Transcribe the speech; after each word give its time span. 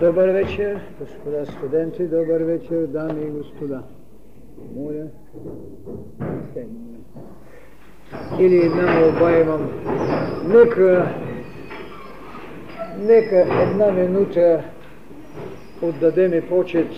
Добър 0.00 0.28
вечер, 0.28 0.80
господа 1.00 1.46
студенти, 1.46 2.04
добър 2.04 2.40
вечер, 2.40 2.86
дами 2.86 3.22
и 3.22 3.30
господа. 3.30 3.82
Моля, 4.74 5.06
Или 8.40 8.56
една 8.56 9.00
молба 9.00 9.38
имам. 9.40 9.70
Нека, 10.48 11.14
нека 12.98 13.62
една 13.62 13.92
минута 13.92 14.64
отдадеме 15.82 16.48
почет 16.48 16.90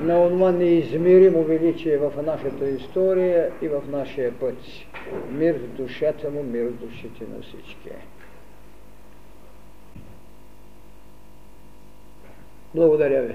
на 0.00 0.20
онова 0.20 0.52
неизмеримо 0.52 1.42
величие 1.42 1.98
в 1.98 2.12
нашата 2.26 2.68
история 2.68 3.50
и 3.62 3.68
в 3.68 3.82
нашия 3.90 4.32
път. 4.40 4.56
Мир 5.32 5.54
в 5.54 5.76
душата 5.76 6.30
му, 6.30 6.42
мир 6.42 6.64
в 6.64 6.72
душите 6.72 7.24
на 7.36 7.42
всички. 7.42 7.90
Благодаря 12.74 13.22
ви. 13.22 13.34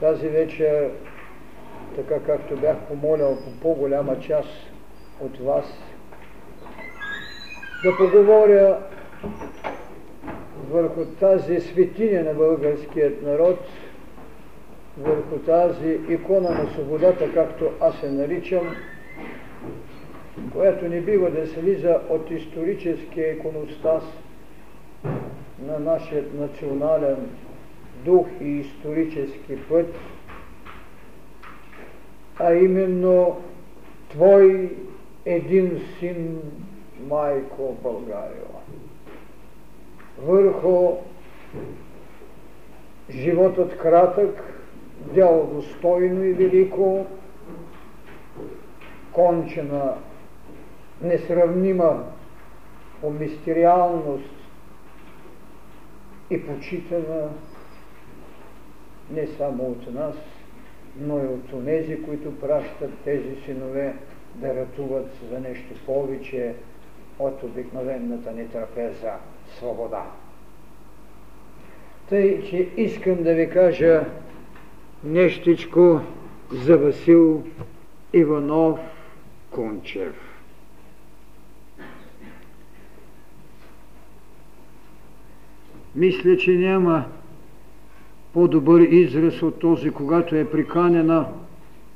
Тази 0.00 0.28
вечер, 0.28 0.90
така 1.96 2.20
както 2.20 2.56
бях 2.56 2.76
помолял 2.88 3.36
по 3.36 3.50
по-голяма 3.60 4.20
част 4.20 4.72
от 5.20 5.38
вас, 5.38 5.64
да 7.82 7.96
поговоря 7.96 8.78
върху 10.70 11.04
тази 11.04 11.60
светиня 11.60 12.22
на 12.22 12.34
българският 12.34 13.22
народ, 13.22 13.58
върху 14.98 15.38
тази 15.38 15.98
икона 16.08 16.50
на 16.50 16.70
свободата, 16.70 17.32
както 17.34 17.70
аз 17.80 18.00
се 18.00 18.10
наричам, 18.10 18.76
която 20.52 20.88
не 20.88 21.00
бива 21.00 21.30
да 21.30 21.46
слиза 21.46 22.00
от 22.08 22.30
историческия 22.30 23.32
иконостас 23.32 24.04
на 25.66 25.78
нашия 25.78 26.24
национален 26.34 27.28
дух 28.04 28.26
и 28.40 28.48
исторически 28.48 29.56
път, 29.68 29.94
а 32.38 32.54
именно 32.54 33.36
Твой 34.12 34.76
един 35.24 35.80
син, 35.98 36.40
майко 37.08 37.76
България. 37.82 38.42
Върху 40.18 40.96
животът 43.10 43.78
кратък, 43.78 44.62
дело 45.14 45.46
достойно 45.54 46.24
и 46.24 46.32
велико, 46.32 47.06
кончена, 49.12 49.94
несравнима 51.02 52.04
по 53.00 53.10
мистериалност 53.10 54.34
и 56.30 56.46
почитана 56.46 57.28
не 59.12 59.26
само 59.26 59.64
от 59.64 59.94
нас, 59.94 60.14
но 61.00 61.18
и 61.18 61.26
от 61.26 61.52
онези, 61.52 62.02
които 62.02 62.40
пращат 62.40 62.90
тези 63.04 63.36
синове 63.44 63.94
да 64.34 64.54
ратуват 64.54 65.10
за 65.30 65.40
нещо 65.40 65.74
повече 65.86 66.54
от 67.18 67.42
обикновената 67.42 68.32
ни 68.32 68.48
трапеза 68.48 69.12
свобода. 69.58 70.02
Тъй, 72.08 72.42
че 72.50 72.68
искам 72.76 73.22
да 73.22 73.34
ви 73.34 73.50
кажа 73.50 74.04
нещичко 75.04 76.00
за 76.52 76.78
Васил 76.78 77.42
Иванов 78.12 78.80
Кунчев. 79.50 80.14
Мисля, 85.94 86.36
че 86.36 86.50
няма 86.50 87.04
по-добър 88.32 88.80
израз 88.80 89.42
от 89.42 89.58
този, 89.58 89.90
когато 89.90 90.36
е 90.36 90.50
приканена 90.50 91.26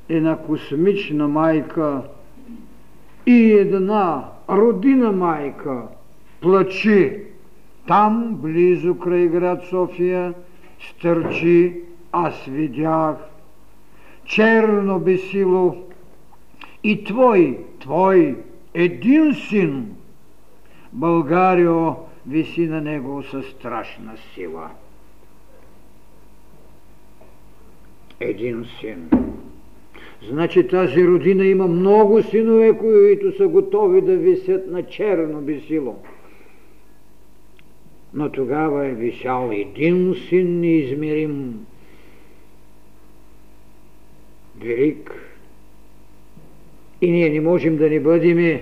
една 0.09 0.37
космична 0.37 1.27
майка 1.27 2.01
и 3.25 3.51
една 3.51 4.25
родина 4.49 5.11
майка 5.11 5.81
плачи. 6.41 7.21
Там, 7.87 8.35
близо 8.35 8.99
край 8.99 9.27
град 9.27 9.63
София, 9.69 10.33
стърчи, 10.89 11.81
аз 12.11 12.45
видях, 12.45 13.15
черно 14.25 14.99
бесило 14.99 15.75
и 16.83 17.03
твой, 17.03 17.59
твой 17.79 18.37
един 18.73 19.33
син, 19.33 19.95
Българио, 20.93 21.93
виси 22.27 22.67
на 22.67 22.81
него 22.81 23.23
със 23.23 23.45
страшна 23.45 24.13
сила. 24.33 24.69
Един 28.19 28.65
син. 28.79 29.09
Значи 30.29 30.67
тази 30.67 31.07
родина 31.07 31.45
има 31.45 31.67
много 31.67 32.23
синове, 32.23 32.77
които 32.77 33.37
са 33.37 33.47
готови 33.47 34.01
да 34.01 34.15
висят 34.15 34.71
на 34.71 34.83
черно 34.83 35.41
бесило. 35.41 35.95
Но 38.13 38.31
тогава 38.31 38.85
е 38.85 38.91
висял 38.91 39.49
един 39.53 40.15
син 40.29 40.59
неизмерим, 40.59 41.65
велик. 44.61 45.11
И 47.01 47.11
ние 47.11 47.29
не 47.29 47.41
можем 47.41 47.77
да 47.77 47.89
не 47.89 47.99
бъдем 47.99 48.59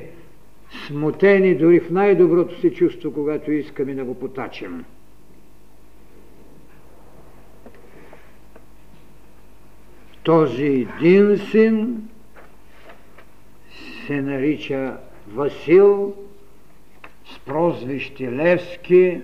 смутени 0.87 1.55
дори 1.55 1.79
в 1.79 1.91
най-доброто 1.91 2.59
си 2.59 2.73
чувство, 2.73 3.13
когато 3.13 3.51
искаме 3.51 3.93
да 3.93 4.03
го 4.03 4.19
потачим. 4.19 4.85
Този 10.25 10.66
един 10.66 11.38
син 11.38 12.09
се 14.08 14.22
нарича 14.22 14.97
Васил 15.34 16.13
с 17.25 17.40
прозвище 17.40 18.31
Левски, 18.31 19.22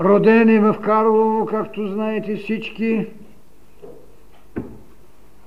роден 0.00 0.48
е 0.48 0.60
в 0.60 0.76
Карлово, 0.80 1.46
както 1.46 1.88
знаете 1.88 2.36
всички, 2.36 3.06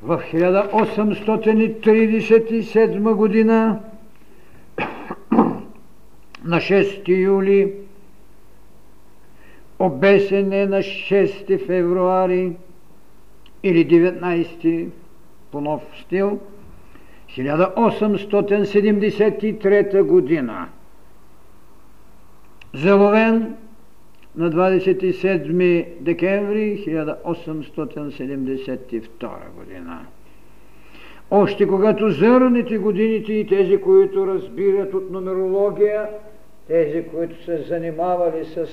в 0.02 0.24
1837 0.34 3.14
година 3.14 3.80
на 6.44 6.58
6 6.58 7.08
юли 7.08 7.74
обесен 9.80 10.54
е 10.54 10.66
на 10.66 10.80
6 10.80 11.66
февруари 11.66 12.52
или 13.64 13.88
19 13.88 14.88
по 15.52 15.62
нов 15.62 15.82
стил, 16.02 16.40
1873 17.30 20.04
година. 20.04 20.68
Заловен 22.74 23.56
на 24.36 24.52
27 24.52 25.86
декември 26.00 26.84
1872 26.88 29.30
година. 29.56 30.06
Още 31.32 31.68
когато 31.68 32.10
зърнете 32.10 32.78
годините 32.78 33.34
и 33.34 33.48
тези, 33.48 33.78
които 33.78 34.28
разбират 34.28 34.94
от 34.94 35.12
нумерология, 35.12 36.10
тези, 36.68 37.04
които 37.04 37.44
се 37.44 37.58
занимавали 37.58 38.46
с 38.46 38.68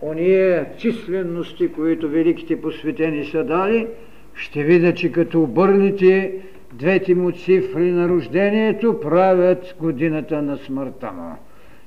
ония 0.00 0.76
численности, 0.76 1.72
които 1.72 2.08
великите 2.08 2.60
посветени 2.60 3.24
са 3.24 3.44
дали, 3.44 3.88
ще 4.34 4.62
видя, 4.62 4.94
че 4.94 5.12
като 5.12 5.42
обърнете 5.42 6.34
двете 6.72 7.14
му 7.14 7.32
цифри 7.32 7.90
на 7.90 8.08
рождението, 8.08 9.00
правят 9.00 9.76
годината 9.80 10.42
на 10.42 10.56
смъртта 10.56 11.12
му. 11.12 11.36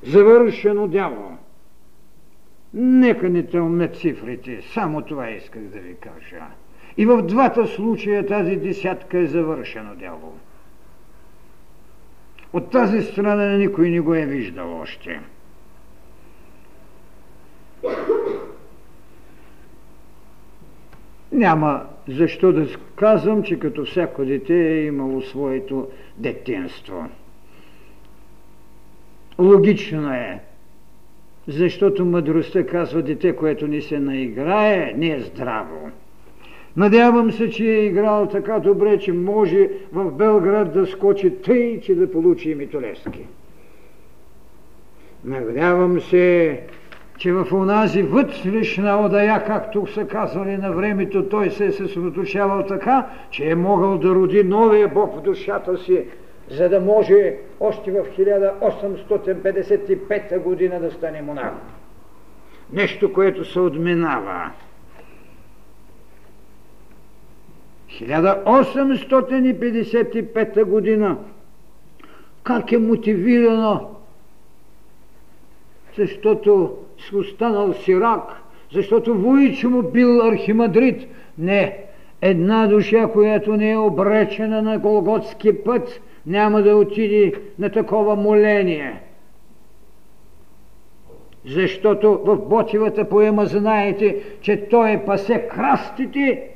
Завършено 0.03 0.89
дяло. 0.89 1.39
Нека 2.75 3.29
не 3.29 3.47
тълмят 3.47 3.97
цифрите, 3.97 4.61
само 4.75 5.03
това 5.03 5.31
исках 5.31 5.63
да 5.63 5.79
ви 5.79 5.95
кажа. 5.95 6.45
И 6.97 7.07
в 7.07 7.23
двата 7.23 7.67
случая 7.67 8.27
тази 8.27 8.57
десятка 8.57 9.19
е 9.19 9.27
завършено 9.27 9.95
дяло. 9.95 10.33
От 12.55 12.71
тази 12.71 13.03
страна 13.03 13.57
никой 13.57 13.91
не 13.91 14.01
го 14.01 14.15
е 14.15 14.27
виждал 14.27 14.81
още. 14.81 15.21
Няма 21.33 21.87
защо 22.09 22.53
да 22.53 22.67
казвам, 22.97 23.43
че 23.43 23.59
като 23.59 23.85
всяко 23.85 24.25
дете 24.25 24.55
е 24.55 24.85
имало 24.85 25.23
своето 25.23 25.89
детенство. 26.17 27.09
Логично 29.39 30.13
е, 30.13 30.41
защото 31.49 32.05
мъдростта 32.05 32.67
казва 32.67 33.03
дете, 33.03 33.37
което 33.37 33.69
не 33.69 33.81
се 33.81 33.99
наиграе, 33.99 34.93
не 34.97 35.11
е 35.11 35.21
здраво. 35.21 35.91
Надявам 36.77 37.33
се, 37.33 37.51
че 37.51 37.65
е 37.65 37.85
играл 37.85 38.27
така 38.27 38.59
добре, 38.59 38.99
че 38.99 39.13
може 39.13 39.69
в 39.93 40.11
Белград 40.11 40.73
да 40.73 40.87
скочи 40.87 41.31
тъй, 41.31 41.81
че 41.81 41.95
да 41.95 42.13
получи 42.13 42.51
и 42.51 42.55
Митолевски. 42.55 43.27
Надявам 45.25 46.01
се, 46.01 46.61
че 47.19 47.33
в 47.33 47.47
онази 47.53 48.03
вътрешна 48.03 49.01
одая, 49.01 49.45
както 49.45 49.87
са 49.87 50.07
казвали 50.07 50.57
на 50.57 50.73
времето, 50.73 51.29
той 51.29 51.51
се 51.51 51.67
е 51.67 51.73
съсредоточавал 51.73 52.67
така, 52.67 53.07
че 53.31 53.51
е 53.51 53.55
могъл 53.55 53.99
да 53.99 54.15
роди 54.15 54.45
новия 54.45 54.89
Бог 54.89 55.17
в 55.17 55.23
душата 55.23 55.79
си, 55.79 56.05
за 56.51 56.69
да 56.69 56.81
може 56.81 57.35
още 57.61 57.91
в 57.91 58.05
1855 58.19 60.39
година 60.39 60.81
да 60.81 60.91
стане 60.91 61.23
монах. 61.23 61.53
Нещо, 62.73 63.13
което 63.13 63.45
се 63.45 63.61
отминава. 63.61 64.51
1855 68.01 70.65
година 70.65 71.17
как 72.43 72.73
е 72.73 72.79
мотивирано 72.79 73.95
защото 75.97 76.77
си 76.99 77.17
останал 77.17 77.73
сирак, 77.73 78.23
защото 78.73 79.15
Вуйчо 79.15 79.71
му 79.71 79.83
бил 79.83 80.23
архимадрид. 80.23 81.09
Не, 81.39 81.79
една 82.23 82.67
душа, 82.67 83.09
която 83.13 83.57
не 83.57 83.71
е 83.71 83.77
обречена 83.77 84.63
на 84.63 84.79
Голготски 84.79 85.65
път, 85.65 86.01
няма 86.27 86.63
да 86.63 86.77
отиде 86.77 87.33
на 87.59 87.71
такова 87.71 88.17
моление. 88.17 89.01
Защото 91.47 92.21
в 92.25 92.37
Ботивата 92.37 93.09
поема 93.09 93.47
знаете, 93.47 94.23
че 94.41 94.69
той 94.69 95.03
пасе 95.07 95.49
крастите, 95.49 96.49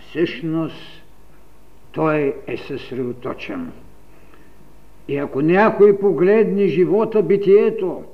всъщност 0.00 1.02
той 1.92 2.34
е 2.46 2.56
съсредоточен. 2.56 3.72
И 5.08 5.16
ако 5.16 5.40
някой 5.40 5.98
погледне 5.98 6.66
живота, 6.66 7.22
битието, 7.22 8.04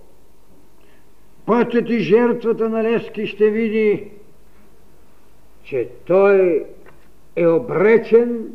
пътят 1.46 1.90
и 1.90 1.98
жертвата 1.98 2.68
на 2.68 2.82
Левски 2.82 3.26
ще 3.26 3.50
види, 3.50 4.10
че 5.64 5.88
той 6.06 6.64
е 7.36 7.46
обречен 7.46 8.46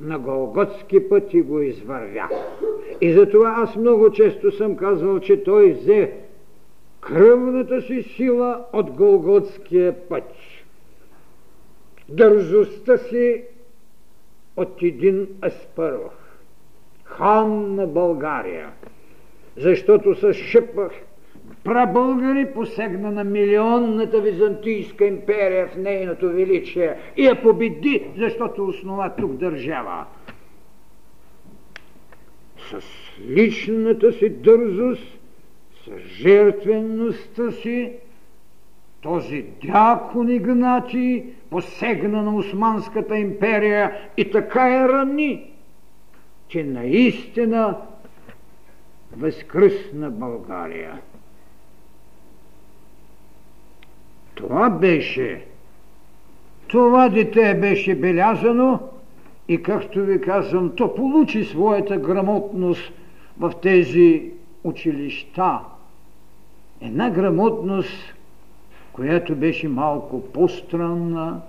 на 0.00 0.18
Голготски 0.18 1.08
път 1.08 1.34
и 1.34 1.42
го 1.42 1.60
извървя. 1.60 2.28
И 3.00 3.12
затова 3.12 3.54
аз 3.58 3.76
много 3.76 4.12
често 4.12 4.52
съм 4.52 4.76
казвал, 4.76 5.20
че 5.20 5.42
той 5.42 5.72
взе 5.72 6.12
кръвната 7.00 7.82
си 7.82 8.02
сила 8.02 8.64
от 8.72 8.90
Голготския 8.90 10.08
път. 10.08 10.24
Дързостта 12.08 12.96
си 12.98 13.42
от 14.56 14.82
един 14.82 15.28
аспаров 15.44 16.12
хан 17.04 17.74
на 17.74 17.86
България, 17.86 18.70
защото 19.56 20.14
с 20.14 20.34
шипах 20.34 20.92
прабългари 21.64 22.52
посегна 22.54 23.10
на 23.10 23.24
милионната 23.24 24.20
Византийска 24.20 25.04
империя 25.06 25.68
в 25.68 25.76
нейното 25.76 26.28
величие 26.28 26.96
и 27.16 27.26
я 27.26 27.42
победи, 27.42 28.06
защото 28.18 28.66
основа 28.66 29.12
тук 29.18 29.32
държава. 29.32 30.06
С 32.70 32.80
личната 33.28 34.12
си 34.12 34.28
дързост, 34.28 35.18
с 35.84 35.98
жертвеността 35.98 37.50
си, 37.50 37.92
този 39.04 39.44
дякон 39.62 40.28
Игнати 40.30 41.24
посегна 41.50 42.22
на 42.22 42.36
Османската 42.36 43.18
империя 43.18 43.92
и 44.16 44.30
така 44.30 44.68
я 44.68 44.88
рани, 44.88 45.50
че 46.48 46.64
наистина 46.64 47.76
възкръсна 49.16 50.10
България. 50.10 51.00
Това 54.34 54.70
беше, 54.70 55.44
това 56.66 57.08
дете 57.08 57.54
беше 57.54 57.94
белязано 57.94 58.80
и 59.48 59.62
както 59.62 60.04
ви 60.04 60.20
казвам, 60.20 60.72
то 60.76 60.94
получи 60.94 61.44
своята 61.44 61.96
грамотност 61.96 62.92
в 63.38 63.52
тези 63.62 64.32
училища. 64.64 65.60
Една 66.80 67.10
грамотност, 67.10 68.14
която 68.94 69.34
беше 69.34 69.68
малко 69.68 70.22
по-странна 70.22 71.40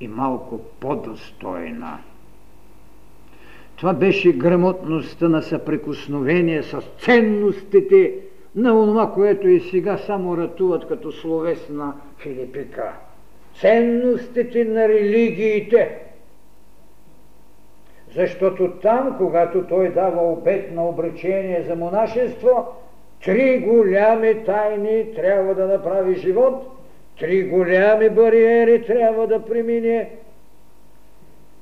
и 0.00 0.08
малко 0.08 0.60
по-достойна. 0.80 1.98
Това 3.76 3.92
беше 3.92 4.32
грамотността 4.32 5.28
на 5.28 5.42
съприкосновение 5.42 6.62
с 6.62 6.82
ценностите 6.98 8.14
на 8.54 8.80
онова, 8.80 9.12
което 9.12 9.48
и 9.48 9.60
сега 9.60 9.98
само 9.98 10.36
ратуват 10.36 10.88
като 10.88 11.12
словесна 11.12 11.94
филипика. 12.18 12.92
Ценностите 13.60 14.64
на 14.64 14.88
религиите. 14.88 15.98
Защото 18.14 18.70
там, 18.70 19.14
когато 19.18 19.66
той 19.66 19.88
дава 19.88 20.32
обет 20.32 20.74
на 20.74 20.88
обречение 20.88 21.62
за 21.68 21.76
монашество, 21.76 22.68
три 23.24 23.58
голями 23.58 24.44
тайни 24.44 25.14
трябва 25.14 25.54
да 25.54 25.66
направи 25.66 26.14
живот, 26.14 26.80
три 27.18 27.42
голями 27.42 28.10
бариери 28.10 28.86
трябва 28.86 29.26
да 29.26 29.44
премине 29.44 30.10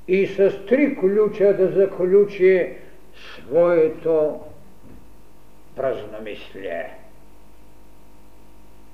и 0.08 0.26
с 0.26 0.66
три 0.68 0.96
ключа 0.96 1.56
да 1.56 1.68
заключи 1.68 2.72
своето 3.14 4.40
празномислие. 5.76 6.90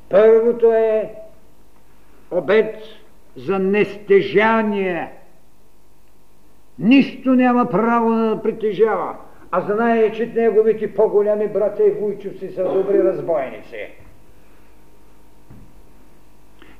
Първото 0.08 0.72
е 0.72 1.14
обед 2.30 2.76
за 3.36 3.58
нестежание. 3.58 5.12
Нищо 6.78 7.34
няма 7.34 7.70
право 7.70 8.10
да 8.10 8.40
притежава, 8.42 9.16
а 9.56 9.60
знае, 9.60 10.12
че 10.12 10.26
неговите 10.26 10.94
по-голями 10.94 11.48
брата 11.48 11.86
и 11.86 11.90
вуйчовци 11.90 12.48
са 12.48 12.64
добри 12.64 13.04
разбойници. 13.04 13.88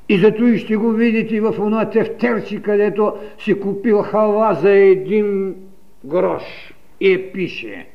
И 0.08 0.18
зато 0.18 0.44
и 0.44 0.58
ще 0.58 0.76
го 0.76 0.90
видите 0.90 1.40
в 1.40 1.54
оно 1.58 1.90
тефтерче, 1.90 2.62
където 2.62 3.16
си 3.38 3.60
купил 3.60 4.02
халва 4.02 4.54
за 4.54 4.70
един 4.70 5.56
грош. 6.04 6.74
И 7.00 7.32
пише 7.32 7.86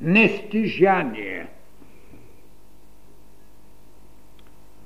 Нестижание. 0.00 1.46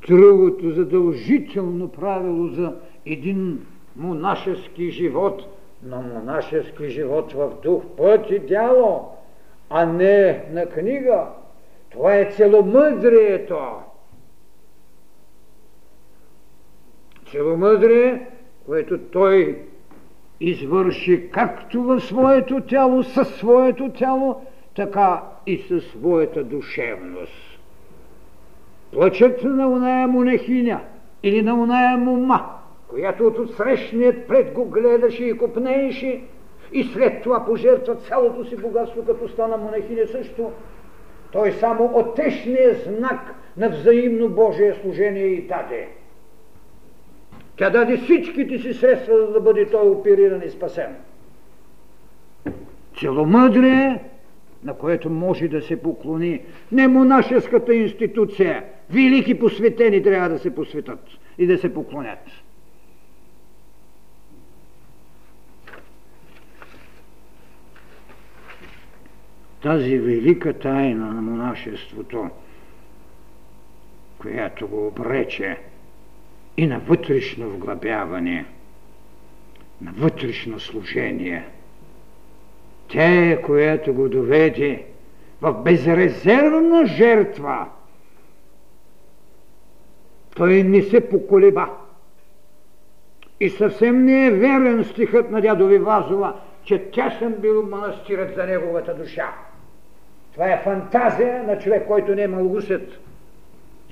Другото 0.08 0.70
задължително 0.70 1.88
правило 1.88 2.49
за 2.49 2.75
един 3.06 3.66
монашески 3.96 4.90
живот, 4.90 5.59
но 5.82 6.02
монашески 6.02 6.88
живот 6.88 7.32
в 7.32 7.50
дух, 7.62 7.82
път 7.96 8.30
и 8.30 8.38
дяло, 8.38 9.08
а 9.70 9.87
не 9.87 10.44
на 10.52 10.66
книга. 10.66 11.26
Това 11.90 12.16
е 12.16 12.30
целомъдрието. 12.30 13.58
целомъдрие, 17.30 18.26
което 18.66 18.99
той 18.99 19.62
извърши 20.40 21.30
както 21.30 21.82
в 21.82 22.00
своето 22.00 22.60
тяло, 22.60 23.02
със 23.02 23.28
своето 23.28 23.88
тяло, 23.88 24.46
така 24.76 25.22
и 25.46 25.58
със 25.58 25.84
своята 25.84 26.44
душевност. 26.44 27.58
Плачът 28.92 29.44
на 29.44 29.68
оная 29.68 30.08
монахиня 30.08 30.80
или 31.22 31.42
на 31.42 31.54
оная 31.54 31.96
мума, 31.96 32.59
която 32.90 33.26
от 33.26 33.38
отсрещният 33.38 34.28
пред 34.28 34.52
го 34.52 34.64
гледаше 34.64 35.25
и 35.25 35.38
копнееше, 35.38 36.20
и 36.73 36.85
след 36.85 37.23
това 37.23 37.44
пожертва 37.47 37.97
цялото 37.97 38.44
си 38.44 38.56
богатство, 38.56 39.04
като 39.04 39.28
стана 39.28 39.56
монахиня 39.56 40.06
също, 40.06 40.52
той 41.32 41.52
само 41.52 41.90
отешния 41.94 42.75
знак 42.75 43.35
на 43.56 43.68
взаимно 43.68 44.28
Божие 44.28 44.75
служение 44.75 45.26
и 45.26 45.47
даде. 45.47 45.88
Тя 47.56 47.70
даде 47.70 47.97
всичките 47.97 48.59
си 48.59 48.75
средства, 48.75 49.26
за 49.26 49.32
да 49.32 49.40
бъде 49.40 49.70
той 49.70 49.90
опериран 49.90 50.42
и 50.42 50.50
спасен. 50.50 50.97
Целомъдрие, 53.00 54.04
на 54.64 54.75
което 54.75 55.11
може 55.11 55.49
да 55.49 55.62
се 55.62 55.82
поклони 55.82 56.40
не 56.73 56.88
монашеската 56.88 57.75
институция. 57.75 58.64
Велики 58.90 59.38
посветени 59.38 60.02
трябва 60.02 60.28
да 60.28 60.38
се 60.38 60.54
посветат 60.54 61.00
и 61.38 61.47
да 61.47 61.59
се 61.59 61.75
поклонят. 61.75 62.18
Тази 69.62 69.98
велика 69.98 70.58
тайна 70.58 71.06
на 71.06 71.22
монашеството, 71.22 72.30
която 74.18 74.68
го 74.68 74.86
обрече 74.86 75.58
и 76.56 76.66
на 76.66 76.78
вътрешно 76.78 77.50
вглъбяване, 77.50 78.44
на 79.80 79.92
вътрешно 79.92 80.60
служение. 80.60 81.44
Тя 82.88 83.30
е, 83.30 83.42
която 83.42 83.94
го 83.94 84.08
доведе 84.08 84.84
в 85.40 85.52
безрезервна 85.52 86.86
жертва. 86.86 87.66
Той 90.36 90.62
не 90.62 90.82
се 90.82 91.08
поколеба. 91.08 91.68
И 93.40 93.50
съвсем 93.50 94.04
не 94.04 94.26
е 94.26 94.30
верен 94.30 94.84
стихът 94.84 95.30
на 95.30 95.40
дядови 95.40 95.78
Вазова, 95.78 96.40
че 96.64 96.90
тясен 96.90 97.34
бил 97.38 97.66
манастирът 97.66 98.34
за 98.34 98.46
неговата 98.46 98.94
душа. 98.94 99.34
Това 100.40 100.52
е 100.52 100.62
фантазия 100.64 101.42
на 101.42 101.59
човек, 101.59 101.87
който 101.87 102.14
не 102.14 102.23
е 102.23 102.25
имал 102.25 102.52
усет, 102.52 102.88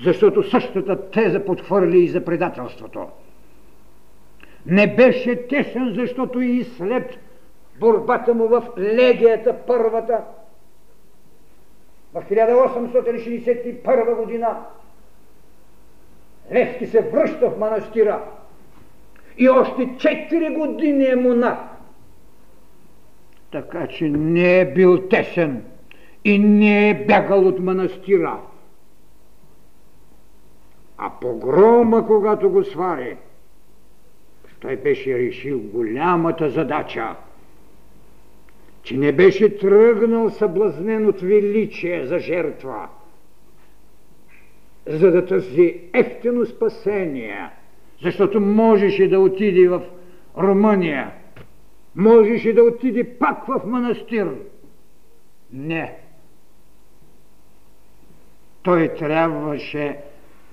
защото 0.03 0.49
същата 0.49 1.09
теза 1.09 1.45
подхвърли 1.45 1.99
и 1.99 2.07
за 2.07 2.25
предателството. 2.25 3.07
Не 4.65 4.95
беше 4.95 5.47
тесен, 5.47 5.93
защото 5.95 6.41
и 6.41 6.63
след 6.63 7.17
борбата 7.79 8.33
му 8.33 8.47
в 8.47 8.67
легията 8.77 9.55
първата, 9.67 10.21
в 12.13 12.23
1861 12.31 14.15
година, 14.15 14.57
Левски 16.51 16.87
се 16.87 17.01
връща 17.01 17.49
в 17.49 17.59
манастира 17.59 18.23
и 19.37 19.49
още 19.49 19.81
4 19.81 20.57
години 20.57 21.05
е 21.05 21.15
монах. 21.15 21.57
Така 23.51 23.87
че 23.87 24.09
не 24.09 24.59
е 24.59 24.73
бил 24.73 25.07
тесен 25.07 25.63
и 26.23 26.39
не 26.39 26.89
е 26.89 27.05
бягал 27.05 27.47
от 27.47 27.59
манастира. 27.59 28.39
А 30.97 31.09
погрома, 31.21 32.07
когато 32.07 32.49
го 32.49 32.63
свари, 32.63 33.17
той 34.59 34.75
беше 34.75 35.17
решил 35.17 35.59
голямата 35.59 36.49
задача, 36.49 37.15
че 38.83 38.97
не 38.97 39.11
беше 39.11 39.57
тръгнал 39.57 40.29
съблазнен 40.29 41.07
от 41.07 41.21
величие 41.21 42.05
за 42.05 42.19
жертва, 42.19 42.87
за 44.87 45.11
да 45.11 45.25
търси 45.25 45.81
ефтино 45.93 46.45
спасение, 46.45 47.49
защото 48.01 48.41
можеше 48.41 49.07
да 49.07 49.19
отиде 49.19 49.69
в 49.69 49.81
Румъния, 50.37 51.11
можеше 51.95 52.53
да 52.53 52.63
отиде 52.63 53.03
пак 53.03 53.45
в 53.45 53.61
манастир. 53.65 54.35
Не. 55.53 56.08
Той 58.69 58.87
трябваше, 58.87 59.97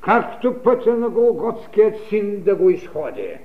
както 0.00 0.62
пътя 0.62 0.94
на 0.94 1.08
Голготският 1.08 1.94
син, 2.08 2.42
да 2.42 2.54
го 2.54 2.70
изходи. 2.70 3.38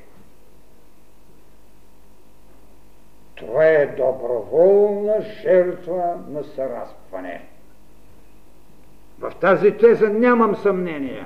Това 3.35 3.65
е 3.65 3.85
доброволна 3.85 5.21
жертва 5.41 6.17
на 6.29 6.43
съразпване. 6.43 7.41
В 9.19 9.31
тази 9.41 9.71
теза 9.71 10.09
нямам 10.09 10.55
съмнение. 10.55 11.25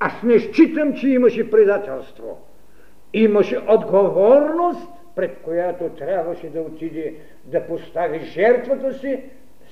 Аз 0.00 0.22
не 0.22 0.38
считам, 0.38 0.94
че 0.94 1.08
имаше 1.08 1.50
предателство. 1.50 2.38
Имаше 3.12 3.58
отговорност, 3.68 4.88
пред 5.16 5.38
която 5.42 5.88
трябваше 5.88 6.50
да 6.50 6.60
отиде 6.60 7.14
да 7.44 7.66
постави 7.66 8.18
жертвата 8.18 8.94
си, 8.94 9.22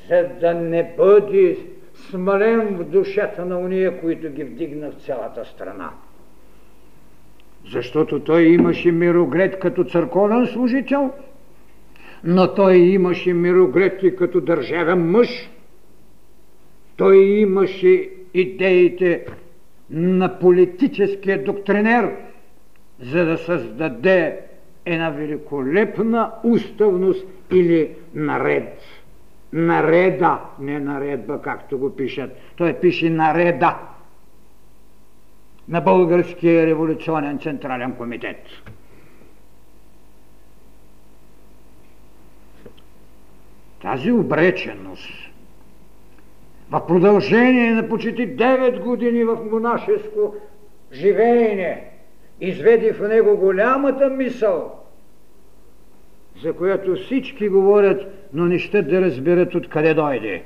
за 0.09 0.29
да 0.41 0.55
не 0.55 0.95
бъде 0.97 1.76
смален 2.11 2.77
в 2.77 2.85
душата 2.85 3.45
на 3.45 3.59
уния, 3.59 4.01
които 4.01 4.31
ги 4.31 4.45
вдигна 4.45 4.91
в 4.91 5.05
цялата 5.05 5.45
страна. 5.45 5.91
Защото 7.73 8.21
той 8.21 8.43
имаше 8.43 8.93
мироглед 8.93 9.59
като 9.59 9.85
църковен 9.85 10.47
служител, 10.47 11.11
но 12.25 12.55
той 12.55 12.77
имаше 12.77 13.33
мироглед 13.33 14.03
и 14.03 14.17
като 14.17 14.41
държавен 14.41 15.11
мъж. 15.11 15.51
Той 16.97 17.17
имаше 17.17 18.11
идеите 18.35 19.27
на 19.91 20.39
политическия 20.39 21.45
доктринер, 21.45 22.17
за 23.01 23.25
да 23.25 23.39
създаде 23.39 24.41
една 24.85 25.11
великолепна 25.11 26.33
уставност 26.45 27.27
или 27.53 27.91
наред. 28.15 28.83
Нареда, 29.57 30.41
не 30.61 30.81
наредба, 30.81 31.43
както 31.43 31.79
го 31.79 31.97
пишат. 31.97 32.31
Той 32.57 32.73
пише 32.73 33.11
нареда 33.11 33.79
на 35.69 35.81
Българския 35.81 36.67
революционен 36.67 37.39
централен 37.39 37.93
комитет. 37.93 38.37
Тази 43.83 44.13
обреченост 44.13 45.11
в 46.71 46.87
продължение 46.87 47.71
на 47.71 47.89
почти 47.89 48.37
9 48.37 48.83
години 48.85 49.25
в 49.25 49.37
монашеско 49.51 50.35
живеене 50.93 51.91
изведи 52.41 52.93
в 52.93 53.09
него 53.09 53.37
голямата 53.37 54.11
мисъл, 54.11 54.86
за 56.43 56.53
която 56.53 56.95
всички 56.95 57.49
говорят, 57.49 58.29
но 58.33 58.45
не 58.45 58.59
ще 58.59 58.83
да 58.83 59.01
разберат 59.01 59.55
откъде 59.55 59.95
дойде. 59.95 60.43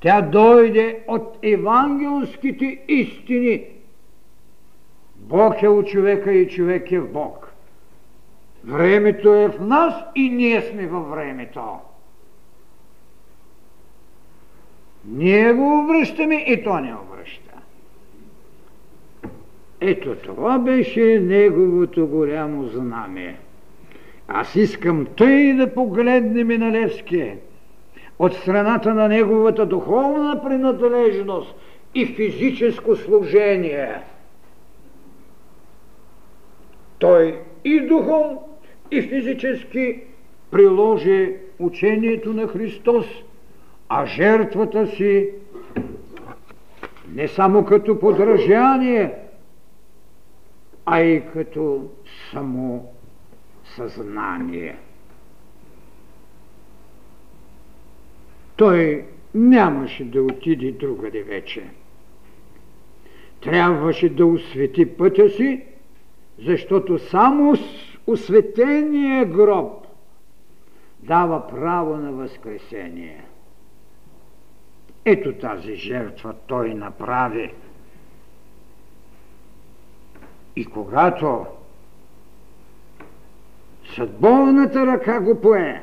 Тя 0.00 0.22
дойде 0.22 0.98
от 1.08 1.38
евангелските 1.42 2.78
истини, 2.88 3.64
Бог 5.16 5.62
е 5.62 5.68
у 5.68 5.82
човека 5.82 6.32
и 6.32 6.48
човек 6.48 6.92
е 6.92 7.00
в 7.00 7.12
Бог. 7.12 7.52
Времето 8.64 9.34
е 9.34 9.48
в 9.48 9.60
нас 9.60 9.94
и 10.14 10.30
ние 10.30 10.62
сме 10.62 10.86
във 10.86 11.10
времето. 11.10 11.62
Ние 15.04 15.52
го 15.52 15.84
обръщаме 15.84 16.34
и 16.34 16.64
то 16.64 16.80
не 16.80 16.94
обръща. 16.94 17.52
Ето 19.80 20.14
това 20.14 20.58
беше 20.58 21.20
неговото 21.20 22.06
голямо 22.06 22.66
знаме. 22.66 23.38
Аз 24.28 24.56
искам 24.56 25.06
тъй 25.16 25.54
да 25.54 25.74
погледнем 25.74 26.48
на 26.48 26.72
Левски. 26.72 27.32
От 28.18 28.34
страната 28.34 28.94
на 28.94 29.08
неговата 29.08 29.66
духовна 29.66 30.42
принадлежност 30.44 31.54
и 31.94 32.06
физическо 32.06 32.96
служение– 32.96 34.00
той 37.02 37.38
и 37.64 37.80
духом, 37.80 38.38
и 38.90 39.02
физически 39.02 40.00
приложи 40.50 41.36
учението 41.58 42.32
на 42.32 42.46
Христос, 42.46 43.06
а 43.88 44.06
жертвата 44.06 44.86
си 44.86 45.30
не 47.14 47.28
само 47.28 47.64
като 47.64 47.98
подражание, 47.98 49.14
а 50.86 51.00
и 51.00 51.22
като 51.32 51.90
само 52.32 52.91
съзнание. 53.76 54.78
Той 58.56 59.06
нямаше 59.34 60.04
да 60.04 60.22
отиде 60.22 60.72
другаде 60.72 61.22
вече. 61.22 61.70
Трябваше 63.40 64.08
да 64.08 64.26
освети 64.26 64.96
пътя 64.96 65.28
си 65.28 65.64
защото 66.38 66.98
само 66.98 67.54
осветения 68.06 69.24
гроб 69.24 69.86
дава 71.00 71.48
право 71.48 71.96
на 71.96 72.12
възкресение. 72.12 73.24
Ето 75.04 75.32
тази 75.32 75.74
жертва 75.74 76.34
той 76.46 76.74
направи. 76.74 77.54
И 80.56 80.64
когато 80.64 81.46
съдбовната 83.94 84.86
ръка 84.86 85.20
го 85.20 85.40
пое, 85.40 85.82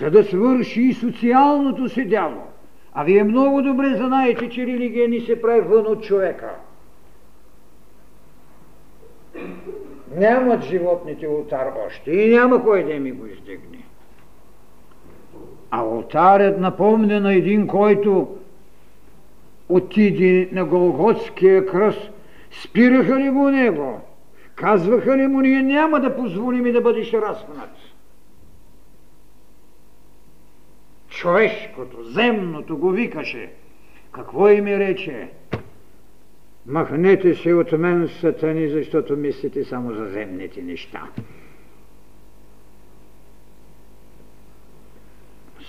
за 0.00 0.10
да 0.10 0.24
свърши 0.24 0.82
и 0.82 0.94
социалното 0.94 1.88
си 1.88 2.04
дяло, 2.04 2.42
а 2.92 3.04
вие 3.04 3.24
много 3.24 3.62
добре 3.62 3.94
знаете, 3.96 4.48
че 4.48 4.66
религия 4.66 5.08
ни 5.08 5.20
се 5.20 5.42
прави 5.42 5.60
вън 5.60 5.86
от 5.86 6.02
човека– 6.04 6.50
Нямат 10.16 10.64
животните 10.64 11.28
ултар 11.28 11.72
още 11.86 12.10
и 12.10 12.34
няма 12.34 12.64
кой 12.64 12.84
да 12.84 13.00
ми 13.00 13.12
го 13.12 13.26
издигне. 13.26 13.78
А 15.70 15.84
ултарят 15.84 16.60
напомня 16.60 17.20
на 17.20 17.34
един, 17.34 17.66
който 17.66 18.36
отиде 19.68 20.48
на 20.52 20.64
Голготския 20.64 21.66
кръст. 21.66 22.10
Спираха 22.64 23.16
ли 23.16 23.30
го 23.30 23.50
него? 23.50 24.00
Казваха 24.62 25.16
ли 25.16 25.26
му, 25.26 25.40
ние 25.40 25.62
няма 25.62 26.00
да 26.00 26.16
позволим 26.16 26.66
и 26.66 26.72
да 26.72 26.80
бъдеш 26.80 27.12
разпнат. 27.12 27.70
Човешкото, 31.08 32.04
земното 32.04 32.78
го 32.78 32.90
викаше. 32.90 33.52
Какво 34.12 34.48
им 34.48 34.66
рече? 34.66 35.30
Махнете 36.66 37.34
се 37.34 37.54
от 37.54 37.72
мен, 37.72 38.08
сатани, 38.20 38.68
защото 38.68 39.16
мислите 39.16 39.64
само 39.64 39.94
за 39.94 40.06
земните 40.06 40.62
неща. 40.62 41.08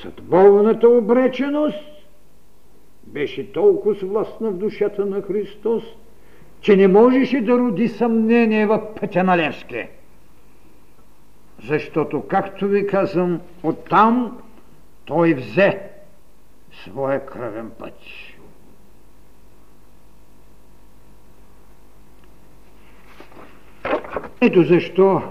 Съдбовната 0.02 0.90
обреченост 0.90 2.08
беше 3.04 3.52
толкова 3.52 3.96
властна 4.08 4.52
в 4.52 4.58
душата 4.58 5.06
на 5.06 5.22
Христос, 5.22 5.84
че 6.64 6.76
не 6.76 6.88
можеше 6.88 7.42
да 7.42 7.58
роди 7.58 7.88
съмнение 7.88 8.66
в 8.66 8.96
пътя 9.00 9.24
на 9.24 9.38
Левски. 9.38 9.88
Защото, 11.64 12.28
както 12.28 12.68
ви 12.68 12.88
казвам, 12.88 13.42
оттам 13.64 14.42
той 15.06 15.34
взе 15.34 15.80
своя 16.84 17.26
кръвен 17.26 17.72
път. 17.80 17.94
Ето 24.42 24.64
защо 24.64 25.22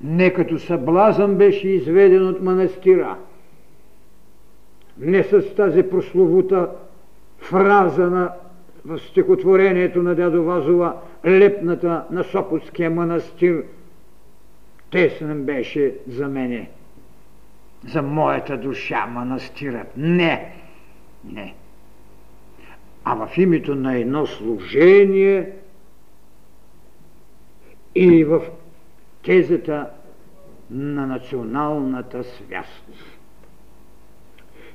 не 0.00 0.32
като 0.32 0.58
съблазън 0.58 1.34
беше 1.34 1.68
изведен 1.68 2.28
от 2.28 2.42
манастира. 2.42 3.16
Не 4.98 5.24
с 5.24 5.54
тази 5.54 5.82
прословута 5.82 6.70
фраза 7.38 8.10
на 8.10 8.32
в 8.86 8.98
стихотворението 8.98 10.02
на 10.02 10.14
дядо 10.14 10.44
Вазова, 10.44 10.96
лепната 11.26 12.04
на 12.10 12.24
Сопотския 12.24 12.90
манастир, 12.90 13.64
тесен 14.90 15.44
беше 15.44 15.94
за 16.08 16.28
мене, 16.28 16.70
за 17.88 18.02
моята 18.02 18.56
душа 18.56 19.06
манастирът. 19.06 19.96
Не, 19.96 20.52
не. 21.24 21.54
А 23.04 23.26
в 23.26 23.38
името 23.38 23.74
на 23.74 23.96
едно 23.96 24.26
служение 24.26 25.52
и 27.94 28.24
в 28.24 28.42
тезата 29.22 29.90
на 30.70 31.06
националната 31.06 32.24
свяст. 32.24 32.84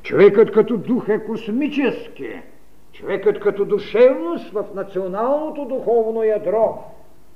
Човекът 0.03 0.51
като 0.51 0.77
дух 0.77 1.09
е 1.09 1.25
космически. 1.25 2.41
Човекът 3.01 3.39
като 3.39 3.65
душевност 3.65 4.51
в 4.51 4.65
националното 4.75 5.65
духовно 5.65 6.23
ядро 6.23 6.83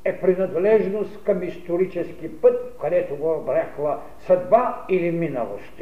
е 0.05 0.22
принадлежност 0.22 1.24
към 1.24 1.43
исторически 1.43 2.41
път, 2.41 2.77
където 2.81 3.15
го 3.15 3.31
обрехла 3.31 4.00
съдба 4.19 4.84
или 4.89 5.12
миналост. 5.12 5.81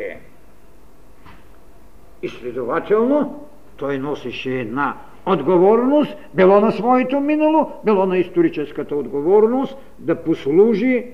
И 2.21 2.29
следователно 2.29 3.45
той 3.77 3.97
носеше 3.97 4.59
една 4.59 4.97
отговорност, 5.25 6.17
било 6.33 6.59
на 6.59 6.71
своето 6.71 7.19
минало, 7.19 7.71
било 7.85 8.05
на 8.05 8.17
историческата 8.17 8.95
отговорност, 8.95 9.77
да 9.99 10.23
послужи 10.23 11.05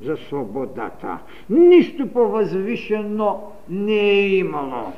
за 0.00 0.16
свободата. 0.16 1.18
Нищо 1.50 2.08
по-възвишено 2.08 3.52
не 3.68 4.10
е 4.10 4.28
имало. 4.28 4.92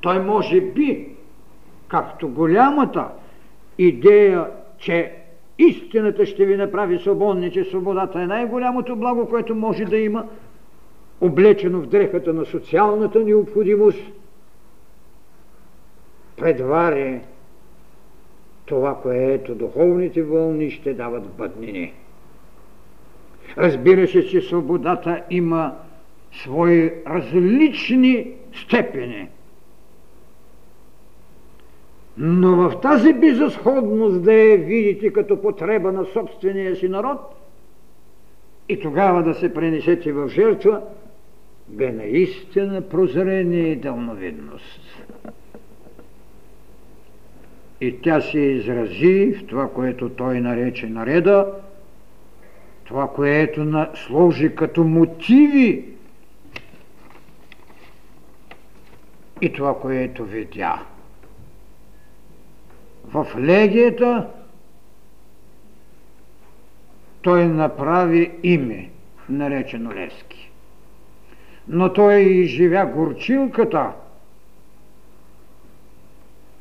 Той 0.00 0.18
може 0.18 0.60
би, 0.60 1.08
както 1.90 2.28
голямата 2.28 3.08
идея, 3.78 4.46
че 4.78 5.12
истината 5.58 6.26
ще 6.26 6.46
ви 6.46 6.56
направи 6.56 6.98
свободни, 6.98 7.52
че 7.52 7.64
свободата 7.64 8.20
е 8.20 8.26
най-голямото 8.26 8.96
благо, 8.96 9.28
което 9.28 9.54
може 9.54 9.84
да 9.84 9.98
има, 9.98 10.26
облечено 11.20 11.80
в 11.80 11.86
дрехата 11.86 12.32
на 12.32 12.44
социалната 12.44 13.20
необходимост, 13.20 14.02
предвари 16.36 17.20
това, 18.64 19.00
което 19.02 19.54
духовните 19.54 20.22
вълни 20.22 20.70
ще 20.70 20.94
дават 20.94 21.28
бъднини. 21.28 21.92
Разбира 23.58 24.08
се, 24.08 24.26
че 24.26 24.40
свободата 24.40 25.22
има 25.30 25.74
свои 26.32 26.92
различни 27.06 28.32
степени. 28.52 29.28
Но 32.22 32.56
в 32.56 32.80
тази 32.80 33.12
безисходност 33.12 34.22
да 34.22 34.32
я 34.32 34.58
видите 34.58 35.12
като 35.12 35.42
потреба 35.42 35.92
на 35.92 36.04
собствения 36.04 36.76
си 36.76 36.88
народ 36.88 37.20
и 38.68 38.80
тогава 38.80 39.22
да 39.22 39.34
се 39.34 39.54
пренесете 39.54 40.12
в 40.12 40.28
жертва, 40.28 40.82
бе 41.68 41.92
наистина 41.92 42.80
прозрение 42.80 43.72
и 43.72 43.76
дълновидност. 43.76 44.80
И 47.80 48.00
тя 48.02 48.20
се 48.20 48.38
изрази 48.38 49.34
в 49.34 49.46
това, 49.46 49.68
което 49.68 50.08
той 50.08 50.40
нарече 50.40 50.86
нареда, 50.86 51.52
това, 52.84 53.08
което 53.08 53.64
на, 53.64 53.90
служи 53.94 54.54
като 54.54 54.84
мотиви 54.84 55.84
и 59.40 59.52
това, 59.52 59.80
което 59.80 60.24
видя. 60.24 60.82
В 63.12 63.26
легията 63.38 64.26
той 67.22 67.46
направи 67.46 68.32
име, 68.42 68.90
наречено 69.28 69.94
Лески. 69.94 70.50
Но 71.68 71.92
той 71.92 72.20
изживя 72.20 72.86
горчилката, 72.86 73.92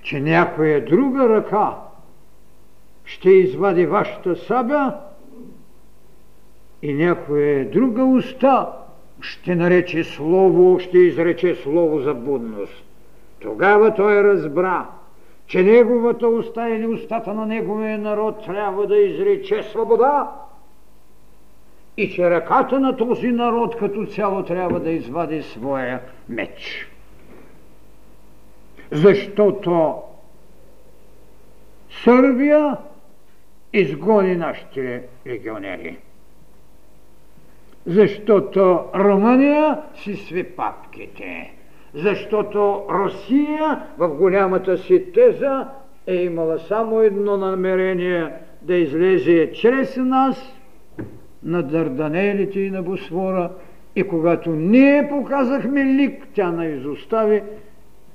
че 0.01 0.19
някоя 0.19 0.85
друга 0.85 1.29
ръка 1.29 1.75
ще 3.05 3.29
извади 3.29 3.85
вашата 3.85 4.35
сабя 4.35 4.93
и 6.81 6.93
някоя 6.93 7.71
друга 7.71 8.05
уста 8.05 8.69
ще 9.21 9.55
нарече 9.55 10.03
слово, 10.03 10.79
ще 10.79 10.97
изрече 10.97 11.55
слово 11.55 11.99
за 11.99 12.13
будност. 12.13 12.83
Тогава 13.39 13.95
той 13.95 14.23
разбра, 14.23 14.89
че 15.49 15.63
неговата 15.63 16.27
уста 16.27 16.69
или 16.69 16.87
устата 16.87 17.33
на 17.33 17.45
неговия 17.45 17.97
народ 17.97 18.45
трябва 18.45 18.87
да 18.87 18.97
изрече 18.97 19.63
свобода 19.63 20.31
и 21.97 22.11
че 22.11 22.29
ръката 22.29 22.79
на 22.79 22.97
този 22.97 23.27
народ 23.27 23.75
като 23.77 24.05
цяло 24.05 24.43
трябва 24.43 24.79
да 24.79 24.91
извади 24.91 25.43
своя 25.43 26.01
меч. 26.29 26.91
Защото 28.91 29.95
Сърбия 32.03 32.77
изгони 33.73 34.35
нашите 34.35 35.03
легионери 35.27 35.97
защото 37.85 38.85
Румъния 38.95 39.81
си 39.95 40.15
сви 40.15 40.43
папките, 40.43 41.53
защото 41.93 42.83
Русия 42.89 43.83
в 43.97 44.09
голямата 44.09 44.77
си 44.77 45.05
теза 45.13 45.67
е 46.07 46.15
имала 46.15 46.59
само 46.59 47.01
едно 47.01 47.37
намерение 47.37 48.33
да 48.61 48.75
излезе 48.75 49.51
чрез 49.53 49.97
нас 49.97 50.55
на 51.43 51.63
Дарданелите 51.63 52.59
и 52.59 52.71
на 52.71 52.81
Босфора 52.81 53.51
и 53.95 54.03
когато 54.03 54.51
ние 54.51 55.07
показахме 55.09 55.85
лик, 55.85 56.27
тя 56.33 56.51
на 56.51 56.65
изостави 56.65 57.43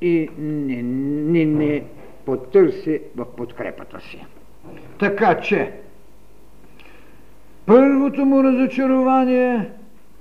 и 0.01 0.29
не, 0.39 0.83
не, 0.83 1.45
не 1.45 1.83
потърси 2.25 3.01
в 3.17 3.27
подкрепата 3.37 4.01
си. 4.01 4.25
Така 4.99 5.41
че 5.41 5.73
Първото 7.67 8.25
му 8.25 8.45
разочарование 8.45 9.71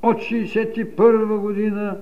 от 0.04 0.18
61 0.18 1.38
година 1.38 1.98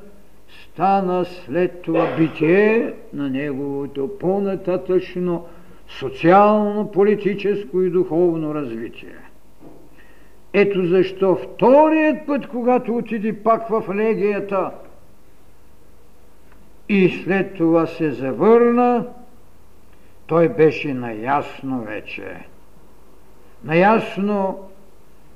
стана 0.74 1.26
след 1.26 1.82
това 1.82 2.16
битие 2.18 2.94
на 3.14 3.30
неговото 3.30 4.18
по-нататъчно 4.20 5.46
социално, 5.88 6.92
политическо 6.92 7.82
и 7.82 7.90
духовно 7.90 8.56
развитие. 8.56 9.16
Ето 10.54 10.86
защо 10.86 11.36
вторият 11.36 12.26
път, 12.28 12.48
когато 12.48 12.96
отиде 12.98 13.44
пак 13.44 13.68
в 13.70 13.96
легията 13.96 14.72
и 16.90 17.10
след 17.10 17.54
това 17.54 17.86
се 17.88 18.12
завърна, 18.12 19.08
той 20.28 20.50
беше 20.50 20.94
наясно 20.94 21.82
вече. 21.82 22.24
Наясно 23.64 24.60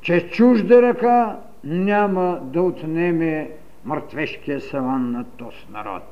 че 0.05 0.29
чужда 0.29 0.81
ръка 0.81 1.39
няма 1.63 2.39
да 2.43 2.61
отнеме 2.61 3.51
мъртвешкия 3.85 4.61
саван 4.61 5.11
на 5.11 5.23
този 5.23 5.65
народ. 5.71 6.03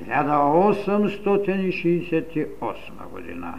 1868 0.00 2.48
година. 3.12 3.54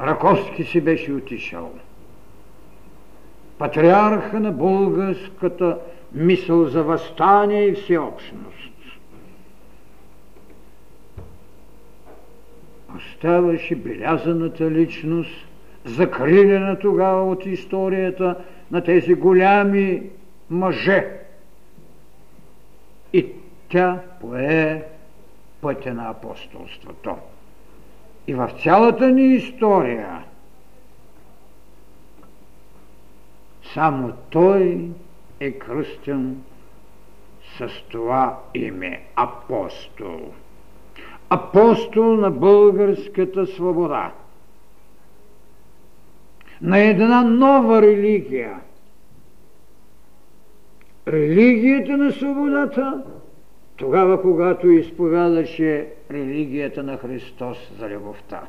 Раковски 0.00 0.64
си 0.64 0.80
беше 0.80 1.12
отишъл. 1.12 1.72
Патриарха 3.58 4.40
на 4.40 4.52
българската 4.52 5.78
мисъл 6.12 6.64
за 6.64 6.82
възстание 6.82 7.66
и 7.66 7.74
всеобщност. 7.74 8.72
оставаше 12.96 13.74
белязаната 13.74 14.70
личност, 14.70 15.48
закрилена 15.84 16.78
тогава 16.78 17.30
от 17.30 17.46
историята 17.46 18.36
на 18.70 18.84
тези 18.84 19.14
голями 19.14 20.02
мъже. 20.52 21.18
И 23.12 23.26
тя 23.68 24.00
пое 24.20 24.84
пътя 25.60 25.94
на 25.94 26.10
апостолството. 26.10 27.16
И 28.26 28.34
в 28.34 28.50
цялата 28.62 29.10
ни 29.10 29.34
история 29.34 30.24
само 33.74 34.12
той 34.30 34.90
е 35.40 35.52
кръстен 35.52 36.42
с 37.58 37.68
това 37.90 38.38
име 38.54 39.02
апостол. 39.16 40.32
Апостол 41.30 42.16
на 42.16 42.30
българската 42.30 43.46
свобода. 43.46 44.12
На 46.62 46.78
една 46.78 47.22
нова 47.22 47.82
религия. 47.82 48.60
Религията 51.08 51.96
на 51.96 52.12
свободата, 52.12 53.02
тогава 53.76 54.22
когато 54.22 54.70
изповядаше 54.70 55.88
религията 56.10 56.82
на 56.82 56.96
Христос 56.96 57.72
за 57.78 57.88
любовта. 57.88 58.42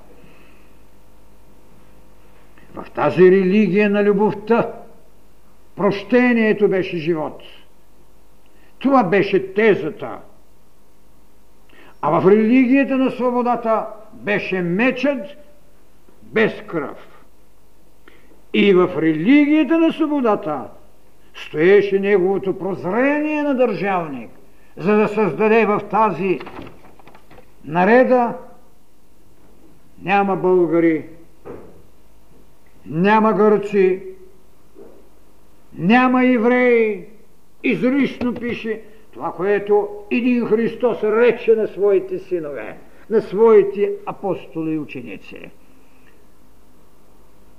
В 2.74 2.92
тази 2.92 3.32
религия 3.32 3.90
на 3.90 4.04
любовта 4.04 4.74
прощението 5.76 6.70
беше 6.70 6.98
живот– 6.98 7.42
това 8.84 9.04
беше 9.04 9.54
тезата. 9.54 10.18
А 12.02 12.20
в 12.20 12.32
религията 12.32 12.98
на 12.98 13.12
свободата 13.12 13.88
беше 14.14 14.62
мечът 14.62 15.26
без 16.22 16.54
кръв. 16.68 17.26
И 18.54 18.74
в 18.74 18.90
религията 18.98 19.80
на 19.80 19.94
свободата 19.94 20.62
стоеше 21.36 22.00
неговото 22.00 22.58
прозрение 22.58 23.44
на 23.44 23.56
държавник, 23.56 24.30
за 24.78 24.96
да 24.96 25.08
създаде 25.08 25.66
в 25.66 25.82
тази 25.92 26.40
нареда 27.66 28.38
няма 30.02 30.36
българи, 30.36 31.06
няма 32.86 33.34
гърци, 33.34 34.04
няма 35.78 36.26
евреи, 36.26 37.06
изрично 37.64 38.34
пише 38.34 38.82
това, 39.14 39.32
което 39.32 39.90
един 40.12 40.46
Христос 40.46 41.04
рече 41.04 41.56
на 41.56 41.68
своите 41.68 42.20
синове, 42.20 42.78
на 43.10 43.22
своите 43.22 43.92
апостоли 44.06 44.72
и 44.72 44.80
ученици. 44.80 45.50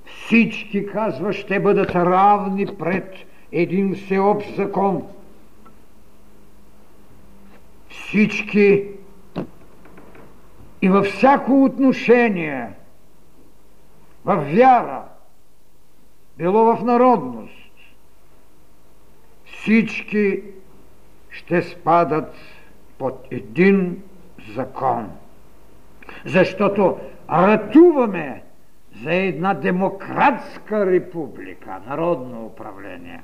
Всички, 0.05 0.87
казва, 0.87 1.33
ще 1.33 1.61
бъдат 1.61 1.91
равни 1.91 2.67
пред 2.79 3.15
един 3.55 3.95
всеобщ 3.95 4.57
закон. 4.57 5.07
Всички 7.89 8.89
и 10.83 10.89
във 10.89 11.07
всяко 11.07 11.65
отношение, 11.65 12.71
в 14.25 14.37
вяра, 14.37 15.03
било 16.39 16.77
в 16.77 16.85
народност, 16.85 17.73
всички 19.45 20.43
ще 21.31 21.63
спадат 21.63 22.35
под 22.99 23.27
един 23.31 24.03
закон. 24.55 25.11
Защото 26.25 26.99
ратуваме 27.31 28.43
за 29.03 29.15
една 29.15 29.55
демократска 29.55 30.87
република, 30.87 31.81
народно 31.87 32.47
управление. 32.47 33.23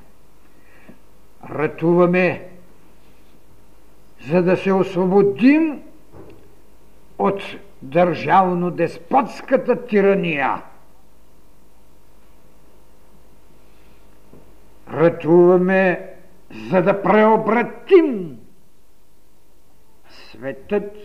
Ратуваме 1.49 2.47
за 4.29 4.43
да 4.43 4.57
се 4.57 4.73
освободим 4.73 5.81
от 7.17 7.41
държавно-деспотската 7.81 9.87
тирания. 9.87 10.63
Ратуваме 14.93 16.09
за 16.69 16.81
да 16.81 17.01
преобратим 17.01 18.37
светът 20.09 20.97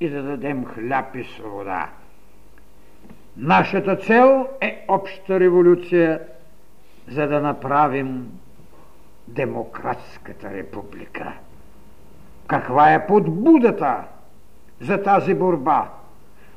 и 0.00 0.08
да 0.08 0.22
дадем 0.22 0.64
хляб 0.64 1.16
и 1.16 1.24
свобода. 1.24 1.90
Нашата 3.36 3.96
цел 3.96 4.48
е 4.60 4.84
обща 4.88 5.40
революция, 5.40 6.20
за 7.08 7.26
да 7.26 7.40
направим 7.40 8.38
демократската 9.28 10.50
република. 10.50 11.32
Каква 12.46 12.92
е 12.92 13.06
подбудата 13.06 14.04
за 14.80 15.02
тази 15.02 15.34
борба? 15.34 15.90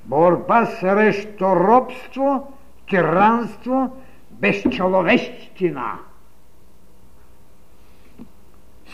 Борба 0.05 0.65
срещу 0.65 1.45
робство, 1.45 2.53
тиранство, 2.87 3.97
безчеловещина– 4.31 5.99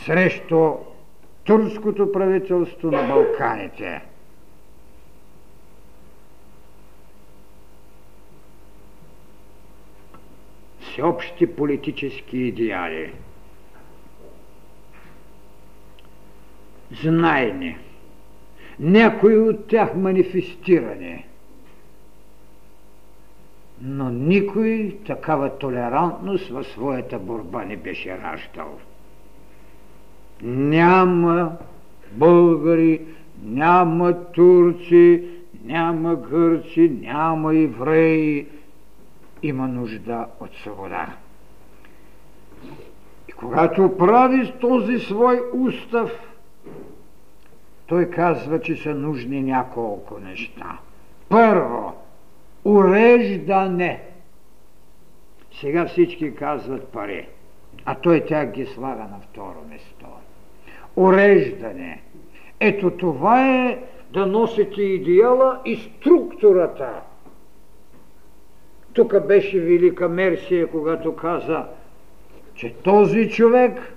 срещу 0.04 0.72
турското 1.44 2.12
правителство 2.12 2.90
на 2.90 3.02
Балканите. 3.02 4.02
Всеобщи 10.80 11.46
политически 11.46 12.38
идеали. 12.38 13.12
Знайни. 17.02 17.76
Някои 18.80 19.38
от 19.38 19.66
тях 19.66 19.94
манифестирани. 19.94 21.26
Но 23.80 24.10
никой 24.10 24.98
такава 25.06 25.58
толерантност 25.58 26.48
в 26.48 26.64
своята 26.64 27.18
борба 27.18 27.64
не 27.64 27.76
беше 27.76 28.18
раждал 28.18 28.78
няма 30.44 31.52
българи, 32.12 33.00
няма 33.42 34.24
турци, 34.32 35.24
няма 35.64 36.16
гърци, 36.16 36.92
няма 37.02 37.56
евреи. 37.56 38.46
Има 39.42 39.68
нужда 39.68 40.26
от 40.40 40.54
свобода. 40.54 41.06
И 43.28 43.32
когато 43.32 43.96
прави 43.98 44.52
този 44.60 44.98
свой 44.98 45.40
устав, 45.54 46.10
той 47.86 48.10
казва, 48.10 48.60
че 48.60 48.76
са 48.76 48.94
нужни 48.94 49.42
няколко 49.42 50.18
неща. 50.18 50.78
Първо, 51.28 51.92
уреждане. 52.64 54.02
Сега 55.60 55.86
всички 55.86 56.34
казват 56.34 56.88
пари, 56.88 57.28
а 57.84 57.94
той 57.94 58.24
тя 58.24 58.46
ги 58.46 58.66
слага 58.66 59.02
на 59.02 59.20
второ 59.30 59.64
место 59.70 60.06
уреждане. 60.96 62.02
Ето 62.60 62.90
това 62.90 63.66
е 63.66 63.78
да 64.12 64.26
носите 64.26 64.82
идеала 64.82 65.60
и 65.64 65.76
структурата. 65.76 66.90
Тук 68.92 69.26
беше 69.26 69.60
велика 69.60 70.08
Мерсия, 70.08 70.66
когато 70.66 71.16
каза, 71.16 71.66
че 72.54 72.74
този 72.74 73.30
човек 73.30 73.94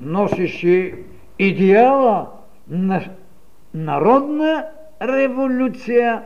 носеше 0.00 0.94
идеала 1.38 2.30
на 2.68 3.04
народна 3.74 4.66
революция, 5.02 6.22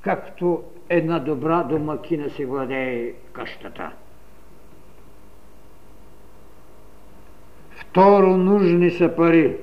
както 0.00 0.62
една 0.88 1.18
добра 1.18 1.62
домакина 1.62 2.30
си 2.30 2.44
владее 2.44 3.12
къщата. 3.32 3.90
Второ, 7.70 8.36
нужни 8.36 8.90
са 8.90 9.16
пари. 9.16 9.56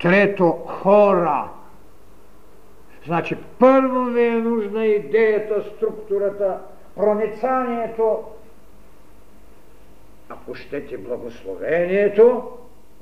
Трето, 0.00 0.52
хора. 0.52 1.48
Значи, 3.06 3.36
първо 3.58 4.04
ви 4.04 4.24
е 4.24 4.34
нужна 4.34 4.86
идеята, 4.86 5.64
структурата, 5.76 6.58
проницанието, 6.96 8.24
ако 10.28 10.54
щете 10.54 10.98
благословението, 10.98 12.48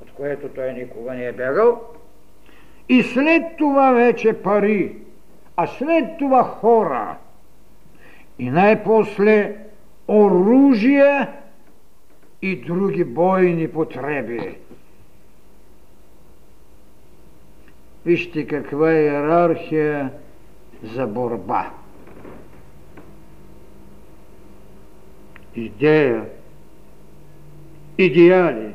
от 0.01 0.11
което 0.11 0.49
той 0.49 0.73
никога 0.73 1.13
не 1.13 1.25
е 1.25 1.31
бягал, 1.31 1.81
и 2.89 3.03
след 3.03 3.57
това 3.57 3.91
вече 3.91 4.33
пари, 4.33 4.95
а 5.55 5.67
след 5.67 6.17
това 6.17 6.43
хора, 6.43 7.17
и 8.39 8.49
най-после 8.49 9.55
оръжие, 10.07 11.27
и 12.41 12.55
други 12.55 13.03
бойни 13.03 13.67
потреби. 13.67 14.57
Вижте 18.05 18.47
каква 18.47 18.93
иерархия 18.93 20.11
за 20.83 21.07
борба. 21.07 21.71
Идея, 25.55 26.25
идеали, 27.97 28.73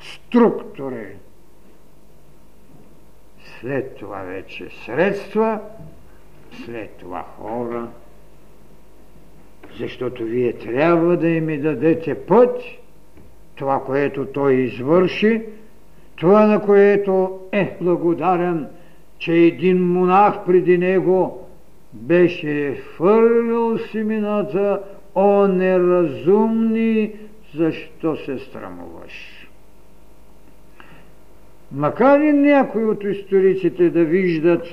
структури, 0.00 1.16
след 3.60 3.96
това 3.96 4.18
вече 4.18 4.68
средства, 4.84 5.60
след 6.64 6.90
това 6.90 7.24
хора, 7.38 7.88
защото 9.78 10.24
вие 10.24 10.52
трябва 10.52 11.16
да 11.16 11.28
им 11.28 11.62
дадете 11.62 12.14
път, 12.14 12.60
това, 13.54 13.84
което 13.84 14.26
той 14.26 14.54
извърши, 14.54 15.42
това, 16.16 16.46
на 16.46 16.62
което 16.62 17.40
е 17.52 17.76
благодарен, 17.80 18.68
че 19.18 19.32
един 19.32 19.86
монах 19.92 20.44
преди 20.46 20.78
него 20.78 21.48
беше 21.92 22.82
фърлил 22.96 23.78
семената, 23.78 24.82
о 25.14 25.46
неразумни, 25.46 27.12
защо 27.54 28.16
се 28.16 28.38
страмуваш? 28.38 29.35
Макар 31.72 32.20
и 32.20 32.32
някои 32.32 32.84
от 32.84 33.04
историците 33.04 33.90
да 33.90 34.04
виждат 34.04 34.66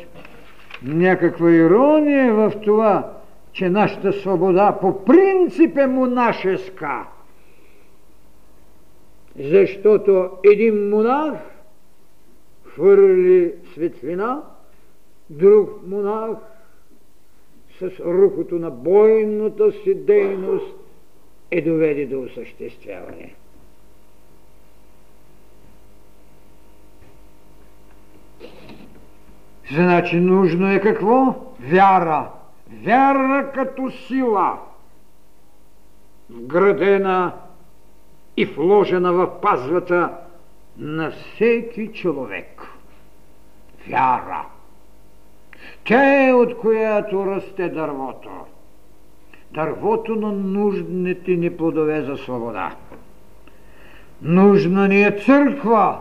някаква 0.84 1.52
ирония 1.52 2.34
в 2.34 2.54
това, 2.64 3.14
че 3.52 3.70
нашата 3.70 4.14
свобода 4.14 4.78
по 4.82 5.06
принцип 5.06 5.78
е 5.78 5.88
монашеска, 5.88 7.08
защото 9.40 10.30
един 10.44 10.90
монах 10.90 11.34
хвърли 12.66 13.54
светлина, 13.74 14.42
друг 15.30 15.88
монах 15.88 16.38
с 17.80 18.00
рухото 18.00 18.56
на 18.56 18.72
бойната 18.72 19.72
си 19.72 19.96
дейност 19.96 20.76
е 21.52 21.62
доведе 21.62 22.06
до 22.06 22.22
осъществяване. 22.22 23.34
Значи 29.72 30.20
нужно 30.20 30.72
е 30.72 30.80
какво? 30.80 31.36
Вяра. 31.60 32.30
Вяра 32.84 33.52
като 33.54 33.92
сила, 33.92 34.58
вградена 36.30 37.34
и 38.38 38.46
вложена 38.46 39.14
в 39.14 39.42
пазвата 39.42 40.12
на 40.78 41.12
всеки 41.12 41.88
човек. 41.94 42.62
Вяра. 43.90 44.46
Тя 45.84 46.28
е 46.28 46.34
от 46.34 46.58
която 46.58 47.26
расте 47.26 47.70
дървото. 47.70 48.30
Дървото 49.52 50.16
на 50.16 50.32
нужните 50.32 51.32
ни 51.32 51.58
плодове 51.58 52.02
за 52.02 52.18
свобода. 52.18 52.76
Нужна 54.22 54.88
ни 54.88 55.04
е 55.04 55.12
църква, 55.26 56.00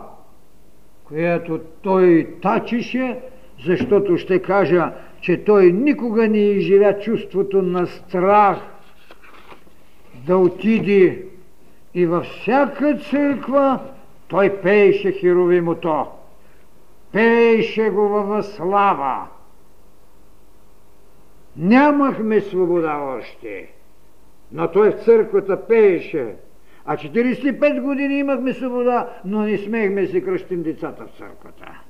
която 1.03 1.59
той 1.81 2.35
тачеше, 2.41 3.19
защото 3.65 4.17
ще 4.17 4.41
кажа, 4.41 4.91
че 5.21 5.43
той 5.43 5.71
никога 5.71 6.27
не 6.27 6.37
изживя 6.37 6.99
чувството 6.99 7.61
на 7.61 7.87
страх 7.87 8.57
да 10.25 10.37
отиде 10.37 11.25
и 11.93 12.05
във 12.05 12.25
всяка 12.25 12.97
църква 12.97 13.79
той 14.27 14.61
пееше 14.61 15.11
херовимото. 15.11 16.07
Пееше 17.11 17.89
го 17.89 18.01
във 18.01 18.45
слава. 18.45 19.27
Нямахме 21.57 22.41
свобода 22.41 22.97
още, 22.97 23.67
но 24.51 24.71
той 24.71 24.91
в 24.91 25.03
църквата 25.03 25.67
пееше. 25.67 26.35
А 26.85 26.97
45 26.97 27.81
години 27.81 28.19
имахме 28.19 28.53
свобода, 28.53 29.09
но 29.25 29.41
не 29.41 29.57
смеехме 29.57 30.07
се 30.07 30.21
кръщим 30.21 30.63
децата 30.63 31.05
в 31.05 31.17
църквата. 31.17 31.82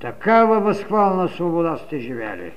Такава 0.00 0.60
възхвална 0.60 1.28
свобода 1.28 1.76
сте 1.76 1.98
живели. 1.98 2.52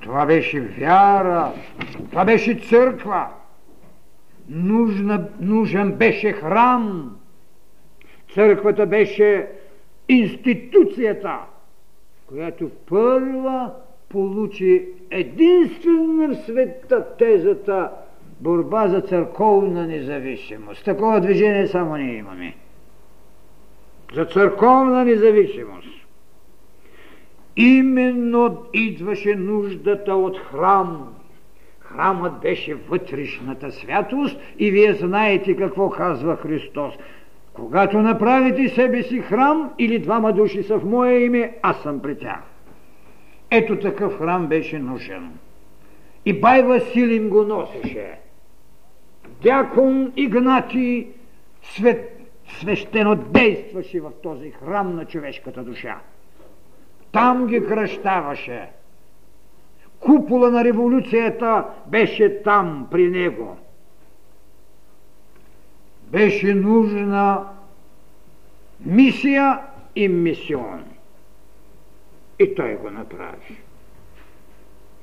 Това 0.00 0.26
беше 0.26 0.60
вяра, 0.60 1.52
това 2.10 2.24
беше 2.24 2.54
църква. 2.54 3.26
Нужна, 4.48 5.28
нужен 5.40 5.92
беше 5.92 6.32
храм. 6.32 7.16
Църквата 8.34 8.86
беше 8.86 9.48
институцията, 10.08 11.38
която 12.26 12.70
първа 12.88 13.72
получи 14.08 14.88
единствена 15.10 16.28
в 16.28 16.44
света 16.44 17.16
тезата 17.16 17.90
борба 18.40 18.88
за 18.88 19.00
църковна 19.00 19.86
независимост. 19.86 20.84
Такова 20.84 21.20
движение 21.20 21.66
само 21.66 21.96
ние 21.96 22.16
имаме 22.16 22.54
за 24.14 24.24
църковна 24.24 25.04
независимост. 25.04 25.88
Именно 27.56 28.58
идваше 28.72 29.34
нуждата 29.34 30.14
от 30.14 30.38
храм. 30.38 31.14
Храмът 31.78 32.40
беше 32.40 32.74
вътрешната 32.74 33.72
святост 33.72 34.40
и 34.58 34.70
вие 34.70 34.94
знаете 34.94 35.56
какво 35.56 35.90
казва 35.90 36.36
Христос. 36.36 36.94
Когато 37.52 37.98
направите 37.98 38.68
себе 38.68 39.02
си 39.02 39.20
храм 39.20 39.70
или 39.78 39.98
двама 39.98 40.32
души 40.32 40.62
са 40.62 40.78
в 40.78 40.84
мое 40.84 41.18
име, 41.18 41.56
аз 41.62 41.82
съм 41.82 42.02
при 42.02 42.18
тях. 42.18 42.42
Ето 43.50 43.78
такъв 43.78 44.18
храм 44.18 44.46
беше 44.46 44.78
нужен. 44.78 45.30
И 46.24 46.40
бай 46.40 46.62
Василин 46.62 47.28
го 47.28 47.44
носеше. 47.44 48.18
Дякон 49.42 50.12
Игнати, 50.16 51.06
свет 51.62 52.15
свещено 52.48 53.14
действаше 53.14 54.00
в 54.00 54.12
този 54.22 54.50
храм 54.50 54.96
на 54.96 55.04
човешката 55.04 55.64
душа. 55.64 56.00
Там 57.12 57.46
ги 57.46 57.66
кръщаваше. 57.66 58.70
Купола 60.00 60.50
на 60.50 60.64
революцията 60.64 61.64
беше 61.86 62.42
там 62.42 62.88
при 62.90 63.10
него. 63.10 63.56
Беше 66.02 66.54
нужна 66.54 67.48
мисия 68.80 69.60
и 69.96 70.08
мисион. 70.08 70.84
И 72.38 72.54
той 72.54 72.76
го 72.76 72.90
направи. 72.90 73.60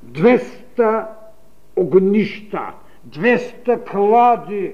200 0.05 1.07
огнища, 1.75 2.73
200 3.07 3.91
клади 3.91 4.73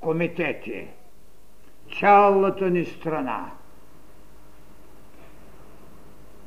комитети– 0.00 0.86
цялата 2.00 2.70
ни 2.70 2.84
страна. 2.84 3.50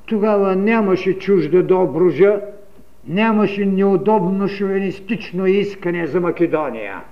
Тогава 0.05 0.55
нямаше 0.55 1.19
чужда 1.19 1.63
добружа, 1.63 2.41
нямаше 3.07 3.65
неудобно 3.65 4.47
шовинистично 4.47 5.47
искане 5.47 6.07
за 6.07 6.21
Македония. 6.21 7.03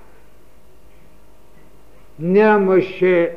Нямаше 2.19 3.35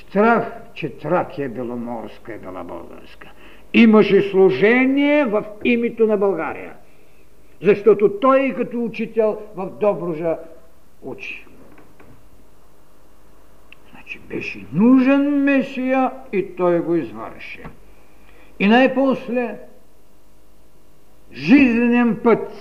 страх, 0.00 0.52
че 0.74 0.98
Тракия 0.98 1.48
Беломорска 1.48 2.34
е 2.34 2.38
била 2.38 2.64
българска. 2.64 3.28
Имаше 3.74 4.22
служение 4.22 5.24
в 5.24 5.44
името 5.64 6.06
на 6.06 6.16
България. 6.16 6.72
Защото 7.62 8.18
той 8.20 8.54
като 8.56 8.84
учител 8.84 9.38
в 9.56 9.70
Добружа 9.70 10.36
учи 11.02 11.46
че 14.14 14.20
беше 14.20 14.66
нужен 14.72 15.42
Месия 15.44 16.12
и 16.32 16.56
той 16.56 16.80
го 16.80 16.94
извърши. 16.94 17.64
И 18.58 18.66
най-после 18.66 19.58
жизнен 21.32 22.20
път 22.24 22.52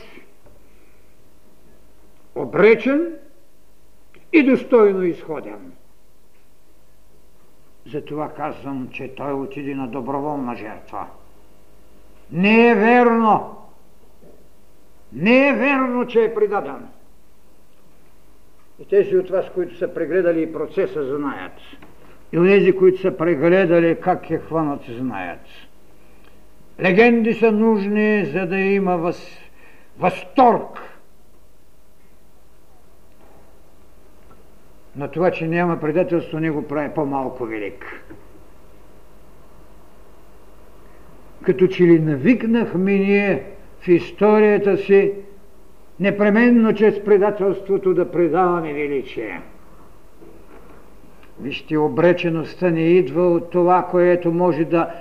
обречен 2.36 3.14
и 4.34 4.44
достойно 4.44 5.04
изходен. 5.04 5.72
Затова 7.86 8.34
казвам, 8.34 8.90
че 8.92 9.16
той 9.16 9.34
отиде 9.34 9.76
на 9.76 9.88
доброволна 9.88 10.56
жертва. 10.56 11.08
Не 12.32 12.68
е 12.68 12.76
верно. 12.76 13.58
Не 15.14 15.48
е 15.50 15.54
верно, 15.54 16.08
че 16.08 16.24
е 16.24 16.36
предаден. 16.36 16.88
И 18.80 18.86
тези 18.86 19.18
от 19.18 19.30
вас, 19.30 19.46
които 19.54 19.78
са 19.78 19.94
прегледали 19.94 20.54
процеса, 20.54 21.18
знаят. 21.18 21.54
И 22.34 22.38
тези, 22.38 22.76
които 22.76 23.02
са 23.02 23.18
прегледали 23.18 23.98
как 24.02 24.30
е 24.30 24.38
хванат, 24.38 24.82
знаят. 24.90 25.40
Легенди 26.82 27.34
са 27.34 27.52
нужни, 27.52 28.26
за 28.26 28.46
да 28.46 28.58
има 28.58 28.98
въз... 28.98 29.38
възторг. 30.00 30.80
Но 34.96 35.08
това, 35.08 35.32
че 35.32 35.48
няма 35.48 35.80
предателство, 35.80 36.40
не 36.40 36.52
го 36.52 36.68
прави 36.68 36.94
по-малко 36.96 37.46
велик. 37.46 38.04
като 41.44 41.68
че 41.68 41.84
ли 41.84 42.00
навикнахме 42.00 42.94
ние 42.94 43.44
в 43.80 43.88
историята 43.88 44.78
си 44.78 45.12
непременно 46.00 46.74
чрез 46.74 47.04
предателството 47.04 47.94
да 47.94 48.12
предаваме 48.12 48.74
величие. 48.74 49.42
Вижте, 51.40 51.78
обречеността 51.78 52.70
не 52.70 52.82
идва 52.82 53.28
от 53.28 53.50
това, 53.50 53.88
което 53.92 54.32
може 54.32 54.66
да 54.66 54.94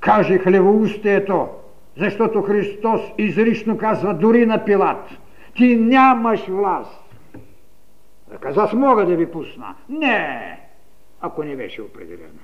каже 0.00 0.38
хлевоустието, 0.38 1.48
защото 1.96 2.42
Христос 2.42 3.00
изрично 3.18 3.78
казва 3.78 4.14
дори 4.14 4.46
на 4.46 4.64
Пилат, 4.64 5.08
ти 5.56 5.76
нямаш 5.76 6.46
власт. 6.48 7.02
Да 8.32 8.38
каза, 8.38 8.62
аз 8.62 8.72
мога 8.72 9.06
да 9.06 9.16
ви 9.16 9.30
пусна. 9.30 9.74
Не, 9.88 10.58
ако 11.20 11.42
не 11.42 11.56
беше 11.56 11.82
определено. 11.82 12.38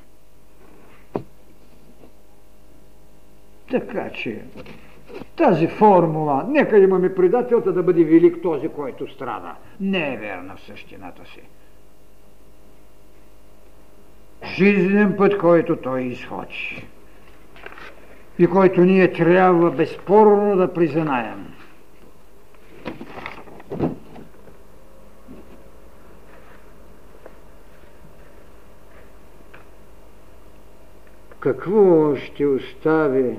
Така 3.70 4.10
че 4.10 4.42
тази 5.36 5.66
формула, 5.66 6.44
нека 6.48 6.78
имаме 6.78 7.14
предателта 7.14 7.72
да 7.72 7.82
бъде 7.82 8.04
велик 8.04 8.42
този, 8.42 8.68
който 8.68 9.12
страда, 9.12 9.54
не 9.80 10.14
е 10.14 10.16
верна 10.16 10.56
в 10.56 10.60
същината 10.60 11.22
си. 11.24 11.40
Жизнен 14.44 15.16
път, 15.16 15.38
който 15.38 15.76
той 15.76 16.02
изходи 16.02 16.86
и 18.38 18.46
който 18.46 18.80
ние 18.80 19.12
трябва 19.12 19.70
безспорно 19.70 20.56
да 20.56 20.74
признаем. 20.74 21.46
Какво 31.40 32.16
ще 32.16 32.46
остави 32.46 33.38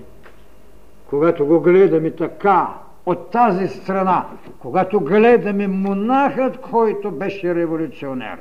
когато 1.10 1.45
го 1.45 1.60
гледаме 1.60 2.12
така, 2.12 2.67
от 3.06 3.32
тази 3.32 3.67
страна, 3.67 4.26
когато 4.60 5.00
гледаме 5.00 5.67
монахът, 5.67 6.62
който 6.62 7.12
беше 7.12 7.56
революционер. 7.56 8.38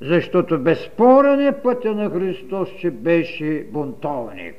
Защото 0.00 0.58
безспорен 0.58 1.46
е 1.46 1.62
пътя 1.62 1.94
на 1.94 2.10
Христос, 2.10 2.68
че 2.80 2.90
беше 2.90 3.66
бунтовник. 3.72 4.56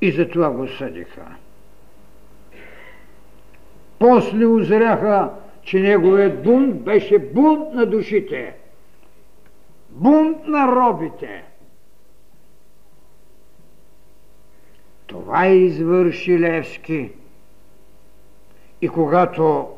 И 0.00 0.12
затова 0.12 0.50
го 0.50 0.68
съдиха. 0.68 1.26
После 3.98 4.46
узряха, 4.46 5.30
че 5.62 5.80
неговият 5.80 6.42
бунт 6.42 6.74
беше 6.74 7.18
бунт 7.18 7.74
на 7.74 7.86
душите, 7.86 8.56
бунт 9.90 10.46
на 10.46 10.66
робите– 10.66 11.44
Това 15.08 15.46
извърши 15.46 16.40
Левски. 16.40 17.10
И 18.82 18.88
когато 18.88 19.68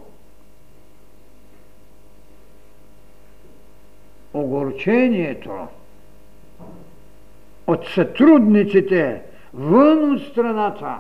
огорчението 4.35 5.67
от 7.67 7.87
сътрудниците 7.87 9.23
вън 9.55 10.15
от 10.15 10.23
страната 10.23 10.99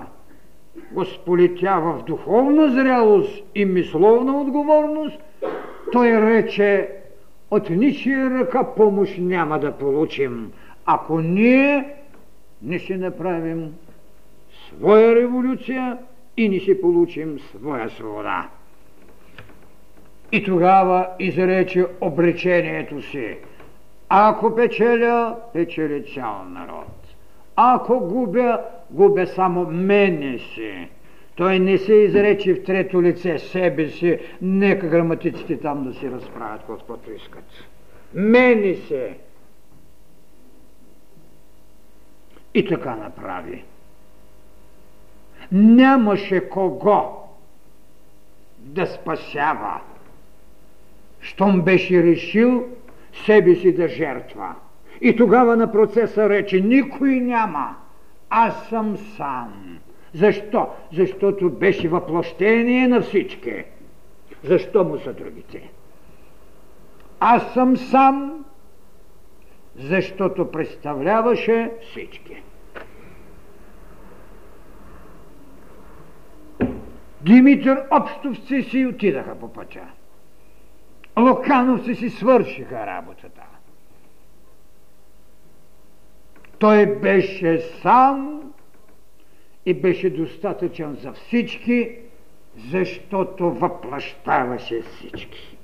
го 0.93 1.05
сполетява 1.05 1.99
в 1.99 2.05
духовна 2.05 2.73
зрялост 2.73 3.45
и 3.55 3.65
мисловна 3.65 4.41
отговорност, 4.41 5.19
той 5.93 6.21
рече 6.21 6.91
от 7.51 7.71
ничия 7.71 8.31
ръка 8.31 8.75
помощ 8.77 9.19
няма 9.19 9.59
да 9.59 9.73
получим, 9.73 10.53
ако 10.87 11.21
ние 11.21 11.95
не 12.63 12.79
си 12.79 12.97
направим 12.97 13.75
своя 14.79 15.15
революция 15.15 15.99
и 16.37 16.49
ни 16.49 16.61
си 16.61 16.81
получим 16.81 17.39
своя 17.39 17.91
свобода. 17.91 18.49
И 20.33 20.45
тогава 20.45 21.09
изрече 21.19 21.87
обречението 22.01 23.03
си. 23.03 23.37
Ако 24.09 24.55
печеля, 24.55 25.37
печели 25.53 26.05
цял 26.15 26.45
народ. 26.49 27.15
Ако 27.57 28.01
губя, 28.01 28.61
губя 28.91 29.27
само 29.27 29.67
мене 29.67 30.39
си. 30.39 30.89
Той 31.37 31.59
не 31.59 31.79
се 31.79 31.95
изрече 31.95 32.55
в 32.55 32.65
трето 32.65 33.03
лице 33.03 33.39
себе 33.39 33.89
си. 33.89 34.19
Нека 34.43 34.87
граматиците 34.87 35.61
там 35.61 35.85
да 35.85 35.95
си 35.95 36.11
разправят 36.11 36.61
каквото 36.67 37.13
искат. 37.13 37.45
Мене 38.15 38.75
се. 38.75 39.17
И 42.55 42.65
така 42.65 42.97
направи 42.97 43.65
нямаше 45.53 46.49
кого 46.49 47.29
да 48.59 48.87
спасява, 48.87 49.81
щом 51.21 51.63
беше 51.63 52.03
решил 52.03 52.65
себе 53.27 53.55
си 53.55 53.75
да 53.75 53.89
жертва. 53.89 54.55
И 55.01 55.17
тогава 55.17 55.57
на 55.57 55.73
процеса 55.73 56.29
рече, 56.29 56.61
никой 56.61 57.21
няма, 57.21 57.77
аз 58.31 58.69
съм 58.69 58.97
сам. 58.97 59.79
Защо? 60.15 60.69
Защото 60.93 61.51
беше 61.51 61.89
въплощение 61.89 62.89
на 62.89 63.01
всички. 63.01 63.65
Защо 64.45 64.85
му 64.85 64.99
са 64.99 65.13
другите? 65.13 65.71
Аз 67.21 67.53
съм 67.53 67.77
сам, 67.77 68.45
защото 69.77 70.51
представляваше 70.51 71.71
всички. 71.91 72.43
Димитър 77.23 77.83
Общовци 77.91 78.63
си 78.63 78.87
отидаха 78.87 79.35
по 79.35 79.53
пътя. 79.53 79.87
Локановци 81.19 81.95
си 81.95 82.11
свършиха 82.11 82.87
работата. 82.87 83.43
Той 86.59 86.87
беше 86.87 87.61
сам 87.61 88.43
и 89.67 89.75
беше 89.75 90.11
достатъчен 90.11 90.95
за 90.95 91.13
всички, 91.13 91.97
защото 92.71 93.51
въплащаваше 93.51 94.83
всички. 94.83 95.57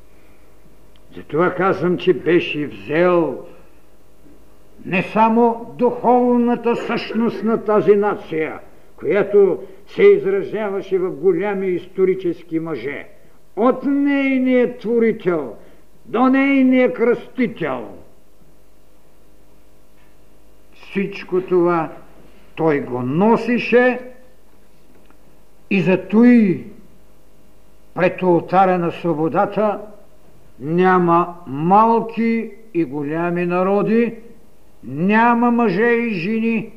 Затова 1.17 1.55
казвам, 1.55 1.99
че 1.99 2.15
беше 2.15 2.67
взел 2.67 3.47
не 4.85 5.03
само 5.03 5.75
духовната 5.79 6.77
същност 6.77 7.43
на 7.43 7.65
тази 7.65 7.97
нация, 7.97 8.61
която 8.97 9.63
се 9.87 10.03
изразяваше 10.03 10.99
в 10.99 11.11
голями 11.11 11.67
исторически 11.67 12.59
мъже. 12.59 13.07
От 13.57 13.85
нейния 13.85 14.79
творител 14.79 15.57
до 16.07 16.27
нейния 16.27 16.93
кръстител. 16.93 17.89
Всичко 20.75 21.41
това 21.41 21.93
той 22.55 22.81
го 22.81 23.03
носише 23.03 24.01
и 25.71 25.81
зато 25.81 26.25
и 26.25 26.65
пред 27.95 28.23
ултаря 28.23 28.79
на 28.79 28.93
свободата 28.93 29.81
няма 30.61 31.35
малки 31.47 32.51
и 32.75 32.85
голями 32.85 33.47
народи, 33.47 34.15
няма 34.85 35.51
мъже 35.51 35.87
и 35.87 36.11
жени, 36.11 36.73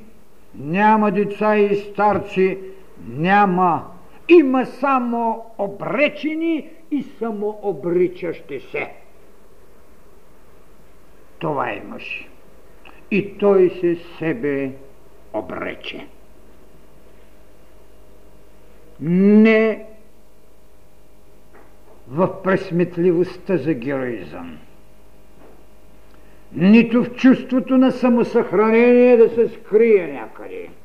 няма 0.55 1.11
деца 1.11 1.57
и 1.57 1.75
старци, 1.75 2.57
няма. 3.07 3.85
Има 4.27 4.65
само 4.65 5.45
обречени 5.57 6.69
и 6.91 7.05
само 7.19 7.59
обричащи 7.61 8.59
се. 8.59 8.93
Това 11.39 11.73
имаш. 11.73 12.27
И 13.11 13.37
той 13.37 13.69
се 13.69 13.97
себе 14.19 14.71
обрече. 15.33 16.07
Не 19.01 19.85
в 22.07 22.43
пресметливостта 22.43 23.57
за 23.57 23.73
героизъм, 23.73 24.57
нито 26.53 27.03
в 27.03 27.11
чувството 27.11 27.77
на 27.77 27.91
самосъхранение 27.91 29.17
да 29.17 29.29
се 29.29 29.49
скрие 29.49 30.07
някъде– 30.13 30.69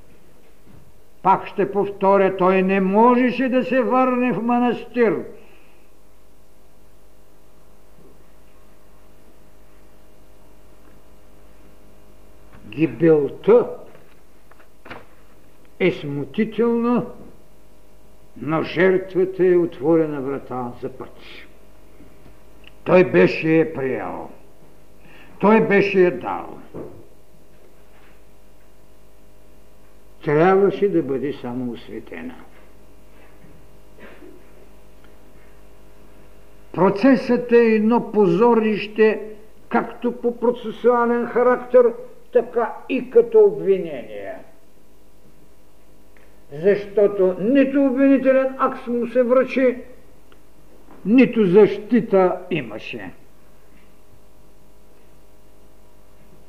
пак 1.25 1.47
ще 1.47 1.73
повторя, 1.73 2.37
той 2.37 2.63
не 2.63 2.81
можеше 2.81 3.49
да 3.49 3.65
се 3.65 3.83
върне 3.83 4.33
в 4.33 4.43
манастир. 4.43 5.25
Гибелта 12.69 13.71
е 15.81 15.91
смутителна, 15.91 17.07
но 18.37 18.63
жертвата 18.63 19.47
е 19.47 19.57
отворена 19.57 20.21
врата 20.21 20.73
за 20.83 20.89
път. 20.89 21.17
Той 22.85 23.05
беше 23.05 23.61
е 23.61 23.73
приел. 23.75 24.31
Той 25.41 25.67
беше 25.67 26.07
е 26.07 26.11
дал. 26.11 26.59
трябваше 30.25 30.89
да 30.89 31.03
бъде 31.03 31.33
само 31.33 31.73
осветена. 31.73 32.35
Процесът 36.73 37.53
е 37.53 37.57
едно 37.57 38.13
позорище, 38.13 39.21
както 39.69 40.13
по 40.13 40.41
процесуален 40.41 41.27
характер, 41.27 41.93
така 42.33 42.75
и 42.89 43.11
като 43.11 43.41
обвинение. 43.41 44.35
Защото 46.53 47.37
нито 47.41 47.85
обвинителен 47.85 48.55
акт 48.59 48.87
му 48.87 49.07
се 49.07 49.23
връчи, 49.23 49.79
нито 51.05 51.45
защита 51.45 52.39
имаше. 52.51 53.11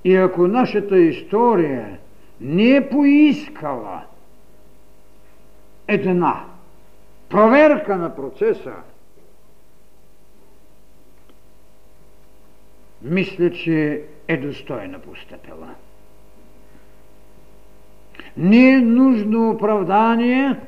И 0.05 0.15
ако 0.15 0.47
нашата 0.47 0.97
история 0.97 1.97
не 2.41 2.75
е 2.75 2.89
поискала 2.89 4.03
една 5.87 6.45
проверка 7.29 7.97
на 7.97 8.15
процеса, 8.15 8.73
мисля, 13.01 13.51
че 13.51 14.03
е 14.27 14.37
достойно 14.37 14.99
постъпила. 14.99 15.75
Не 18.37 18.69
е 18.69 18.81
нужно 18.81 19.49
оправдание 19.49 20.59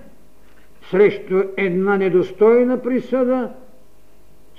срещу 0.90 1.44
една 1.58 1.98
недостойна 1.98 2.82
присъда 2.82 3.54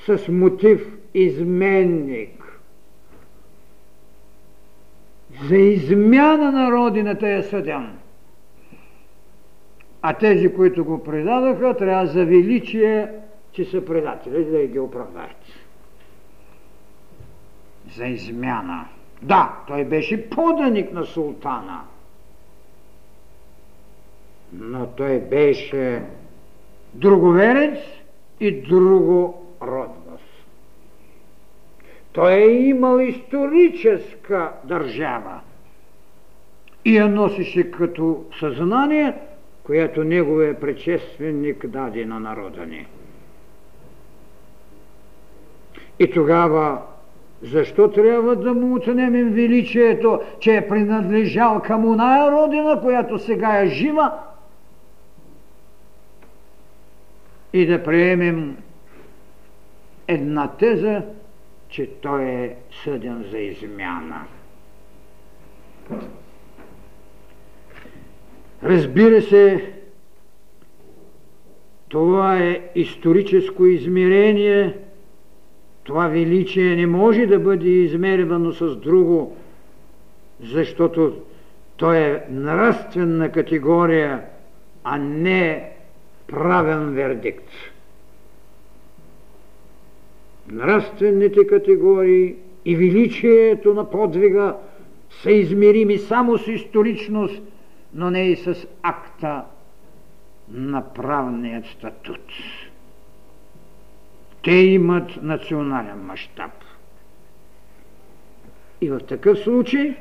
с 0.06 0.28
мотив 0.28 0.92
изменник. 1.14 2.37
За 5.42 5.56
измяна 5.56 6.52
на 6.52 6.72
родината 6.72 7.28
е 7.28 7.42
съден. 7.42 7.98
А 10.02 10.14
тези, 10.14 10.54
които 10.54 10.84
го 10.84 11.04
предадаха, 11.04 11.76
трябва 11.76 12.06
за 12.06 12.24
величие, 12.24 13.08
че 13.52 13.64
са 13.64 13.84
предатели, 13.84 14.44
да 14.44 14.66
ги 14.66 14.78
оправдаят 14.78 15.44
за 17.96 18.06
измяна. 18.06 18.88
Да, 19.22 19.58
той 19.66 19.84
беше 19.84 20.30
поданик 20.30 20.92
на 20.92 21.04
султана, 21.04 21.80
но 24.52 24.86
той 24.86 25.20
беше 25.20 26.02
друговерец 26.94 27.78
и 28.40 28.62
другородност. 28.62 30.07
Той 32.18 32.32
е 32.32 32.50
имал 32.50 32.98
историческа 32.98 34.52
държава 34.64 35.40
и 36.84 36.96
я 36.96 37.08
носише 37.08 37.70
като 37.70 38.24
съзнание, 38.40 39.14
което 39.62 40.04
неговия 40.04 40.60
предшественик 40.60 41.66
даде 41.66 42.06
на 42.06 42.20
народа 42.20 42.66
ни. 42.66 42.86
И 45.98 46.10
тогава 46.10 46.82
защо 47.42 47.90
трябва 47.90 48.36
да 48.36 48.54
му 48.54 48.76
оценемем 48.76 49.30
величието, 49.30 50.20
че 50.40 50.56
е 50.56 50.68
принадлежал 50.68 51.62
към 51.62 51.84
оная 51.84 52.32
родина, 52.32 52.80
която 52.80 53.18
сега 53.18 53.60
е 53.60 53.66
жива? 53.66 54.18
И 57.52 57.66
да 57.66 57.82
приемем 57.82 58.56
една 60.08 60.48
теза, 60.48 61.02
че 61.68 61.86
той 61.86 62.24
е 62.24 62.56
съден 62.84 63.24
за 63.30 63.38
измяна. 63.38 64.26
Разбира 68.62 69.22
се, 69.22 69.72
това 71.88 72.38
е 72.38 72.60
историческо 72.74 73.66
измерение– 73.66 74.74
това 75.88 76.06
величие 76.06 76.76
не 76.76 76.86
може 76.86 77.26
да 77.26 77.38
бъде 77.38 77.68
измервано 77.68 78.52
с 78.52 78.76
друго, 78.76 79.36
защото 80.40 81.16
то 81.76 81.92
е 81.92 82.24
нравствена 82.30 83.32
категория, 83.32 84.22
а 84.84 84.98
не 84.98 85.72
правен 86.26 86.94
вердикт. 86.94 87.48
Нравствените 90.52 91.46
категории 91.46 92.34
и 92.64 92.76
величието 92.76 93.74
на 93.74 93.90
подвига 93.90 94.56
са 95.10 95.30
измерими 95.30 95.98
само 95.98 96.38
с 96.38 96.46
историчност, 96.46 97.42
но 97.94 98.10
не 98.10 98.30
и 98.30 98.36
с 98.36 98.66
акта 98.82 99.44
на 100.48 100.92
правният 100.94 101.66
статут 101.66 102.20
те 104.48 104.54
имат 104.54 105.22
национален 105.22 105.98
мащаб. 105.98 106.50
И 108.80 108.90
в 108.90 109.00
такъв 109.00 109.38
случай 109.38 109.96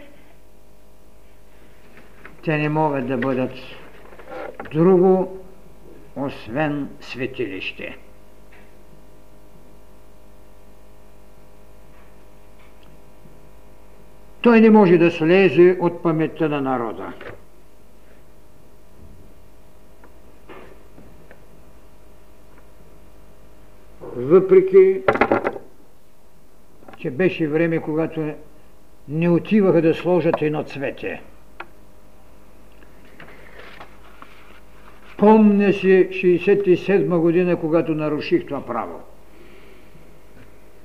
те 2.44 2.58
не 2.58 2.70
могат 2.70 3.08
да 3.08 3.18
бъдат 3.18 3.52
друго, 4.72 5.40
освен 6.16 6.90
светилище. 7.00 7.98
Той 14.48 14.62
не 14.62 14.70
може 14.70 14.98
да 14.98 15.12
слезе 15.12 15.78
от 15.80 16.04
паметта 16.04 16.50
на 16.50 16.62
народа. 16.62 17.14
въпреки 24.16 25.02
че 26.98 27.12
беше 27.12 27.48
време, 27.48 27.80
когато 27.80 28.32
не 29.08 29.30
отиваха 29.30 29.82
да 29.82 29.94
сложат 29.94 30.42
едно 30.42 30.64
цвете. 30.64 31.22
Помня 35.18 35.74
си 35.74 36.08
67 36.12 37.18
година, 37.18 37.60
когато 37.60 37.96
наруших 37.96 38.46
това 38.46 38.66
право. 38.66 39.00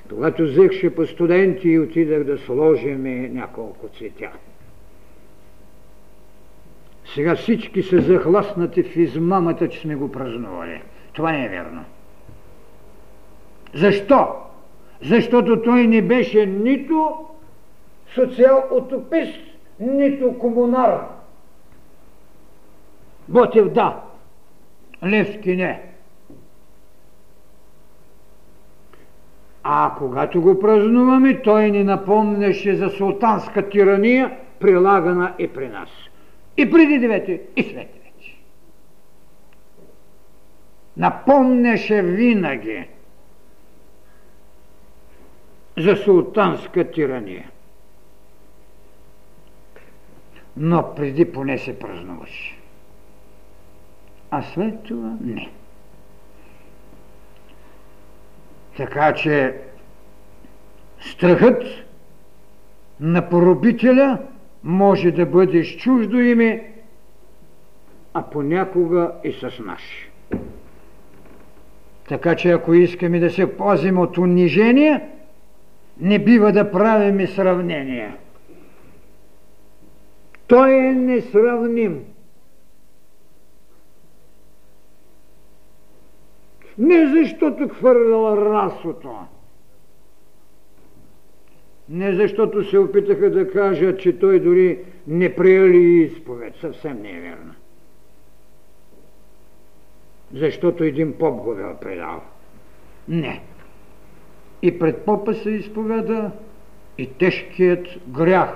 Когато 0.09 0.43
взехше 0.43 0.95
по 0.95 1.07
студенти 1.07 1.69
и 1.69 1.79
отидах 1.79 2.25
да 2.25 2.39
сложим 2.39 3.03
няколко 3.35 3.89
цветя. 3.89 4.31
Сега 7.15 7.37
всички 7.37 7.83
са 7.83 8.01
захласнати 8.01 8.83
в 8.83 8.97
измамата, 8.97 9.69
че 9.69 9.81
сме 9.81 9.95
го 9.95 10.13
празнували. 10.13 10.83
Това 11.13 11.33
не 11.33 11.45
е 11.45 11.49
верно. 11.49 11.85
Защо? 13.75 14.29
Защото 15.03 15.63
той 15.63 15.87
не 15.87 16.03
беше 16.03 16.47
нито 16.47 17.27
социал-утопист, 18.15 19.41
нито 19.81 20.39
комунар. 20.39 21.07
Ботев 23.29 23.69
да, 23.69 24.01
Левски 25.05 25.57
не. 25.57 25.92
А 29.63 29.95
когато 29.99 30.41
го 30.41 30.61
празнуваме, 30.61 31.43
той 31.43 31.71
ни 31.71 31.85
напомняше 31.85 32.77
за 32.77 32.89
султанска 32.89 33.69
тирания, 33.69 34.37
прилагана 34.61 35.35
и 35.39 35.49
при 35.49 35.69
нас. 35.69 35.89
И 36.57 36.71
преди 36.71 36.99
девете, 36.99 37.41
и 37.57 37.63
след 37.63 37.73
девете. 37.73 38.37
Напомняше 40.97 42.03
винаги, 42.03 42.89
за 45.79 45.97
султанска 45.97 46.91
тирания. 46.91 47.51
Но 50.57 50.95
преди 50.95 51.33
поне 51.33 51.59
се 51.59 51.79
празнуваше. 51.79 52.59
А 54.31 54.43
след 54.43 54.83
това 54.83 55.17
не. 55.21 55.51
Така 58.77 59.15
че 59.15 59.55
страхът 61.01 61.63
на 63.01 63.29
поробителя 63.29 64.19
може 64.65 65.11
да 65.11 65.27
бъде 65.27 65.65
с 65.65 65.69
чуждо 65.69 66.21
име, 66.21 66.73
а 68.15 68.23
понякога 68.23 69.13
и 69.25 69.33
с 69.33 69.59
наш. 69.65 70.11
Така 72.09 72.37
че 72.37 72.51
ако 72.51 72.75
искаме 72.75 73.19
да 73.19 73.31
се 73.31 73.57
пазим 73.57 73.99
от 73.99 74.19
унижение, 74.19 75.01
не 76.01 76.19
бива 76.19 76.53
да 76.53 76.73
правим 76.73 77.27
сравнения. 77.27 78.17
Той 80.47 80.75
е 80.75 80.93
несравним. 80.93 82.05
Не 86.79 87.07
защото 87.07 87.69
хвърляла 87.69 88.37
расото, 88.37 89.19
Не 91.89 92.15
защото 92.15 92.65
се 92.65 92.79
опитаха 92.79 93.31
да 93.31 93.51
кажат, 93.51 94.01
че 94.01 94.19
той 94.19 94.41
дори 94.41 94.79
не 95.07 95.35
приели 95.35 96.03
изповед. 96.03 96.55
Съвсем 96.61 97.03
не 97.03 97.11
е 97.11 97.21
верно. 97.21 97.55
Защото 100.35 100.85
един 100.85 101.13
поп 101.13 101.43
го 101.43 101.55
бил 101.55 101.77
предал. 101.81 102.23
Не. 103.09 103.43
И 104.63 104.79
пред 104.79 105.05
попа 105.05 105.35
се 105.35 105.51
изповеда 105.51 106.31
и 106.99 107.07
тежкият 107.07 107.87
грях, 108.09 108.49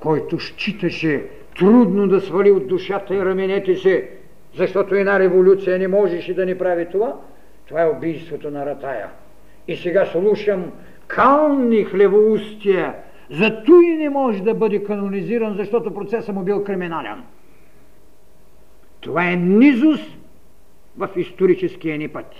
който 0.00 0.38
считаше 0.38 1.26
трудно 1.58 2.08
да 2.08 2.20
свали 2.20 2.50
от 2.50 2.68
душата 2.68 3.14
и 3.14 3.24
раменете 3.24 3.76
се, 3.76 4.17
защото 4.54 4.94
една 4.94 5.18
революция 5.18 5.78
не 5.78 5.88
можеше 5.88 6.34
да 6.34 6.46
ни 6.46 6.58
прави 6.58 6.86
това, 6.92 7.16
това 7.68 7.82
е 7.82 7.88
убийството 7.88 8.50
на 8.50 8.66
Ратая. 8.66 9.08
И 9.68 9.76
сега 9.76 10.06
слушам 10.06 10.72
кални 11.06 11.84
хлевоустия, 11.84 12.94
зато 13.30 13.80
и 13.80 13.96
не 13.96 14.10
може 14.10 14.42
да 14.42 14.54
бъде 14.54 14.84
канонизиран, 14.84 15.54
защото 15.54 15.94
процесът 15.94 16.34
му 16.34 16.42
бил 16.42 16.64
криминален. 16.64 17.22
Това 19.00 19.30
е 19.30 19.36
низост 19.36 20.18
в 20.98 21.08
историческия 21.16 21.98
ни 21.98 22.08
път. 22.08 22.34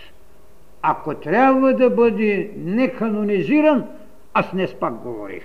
Ако 0.83 1.15
трябва 1.15 1.75
да 1.75 1.91
бъде 1.91 2.51
неканонизиран, 2.57 3.85
аз 4.35 4.53
не 4.53 4.67
пак 4.81 4.95
говорих. 4.95 5.45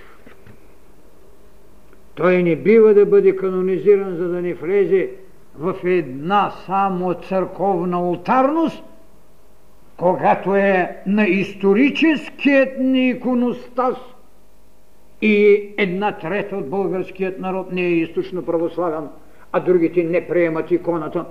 Той 2.16 2.44
не 2.44 2.56
бива 2.56 2.94
да 2.94 3.06
бъде 3.06 3.36
канонизиран, 3.36 4.16
за 4.16 4.28
да 4.28 4.42
не 4.42 4.54
влезе 4.54 5.10
в 5.56 5.76
една 5.84 6.52
само 6.66 7.14
църковна 7.14 8.02
ултарност, 8.02 8.84
когато 9.98 10.56
е 10.56 11.02
на 11.08 11.28
историческият 11.28 12.80
ни 12.80 13.10
иконостас 13.10 13.98
и 15.22 15.70
една 15.78 16.12
трета 16.12 16.58
от 16.58 16.70
българският 16.70 17.40
народ 17.40 17.72
не 17.72 17.82
е 17.82 17.92
източно 17.92 18.46
православен, 18.46 19.10
а 19.52 19.60
другите 19.60 20.04
не 20.04 20.28
приемат 20.28 20.72
иконата. 20.72 21.26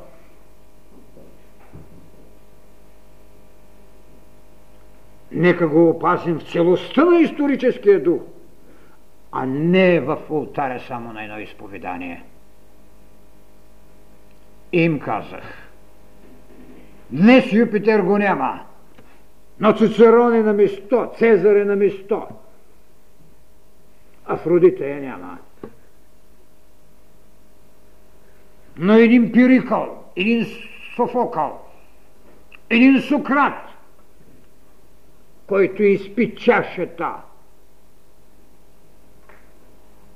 Нека 5.32 5.68
го 5.68 5.88
опасим 5.88 6.38
в 6.38 6.52
целостта 6.52 7.04
на 7.04 7.20
историческия 7.20 8.02
дух, 8.02 8.20
а 9.32 9.46
не 9.46 10.00
в 10.00 10.18
ултаря 10.30 10.80
само 10.80 11.12
на 11.12 11.24
едно 11.24 11.38
изповедание. 11.38 12.24
Им 14.72 15.00
казах, 15.00 15.68
днес 17.10 17.52
Юпитер 17.52 18.00
го 18.00 18.18
няма, 18.18 18.60
но 19.60 19.72
Цицерон 19.72 20.34
е 20.34 20.42
на 20.42 20.52
место, 20.52 21.10
Цезар 21.18 21.56
е 21.56 21.64
на 21.64 21.76
место, 21.76 22.26
Афродита 24.26 24.86
я 24.86 25.00
няма. 25.00 25.38
Но 28.76 28.92
един 28.92 29.32
Пирикъл, 29.32 30.04
един 30.16 30.46
Софокъл, 30.96 31.60
един 32.70 33.00
Сократ, 33.00 33.68
който 35.46 35.82
изпи 35.82 36.34
чашата 36.34 37.14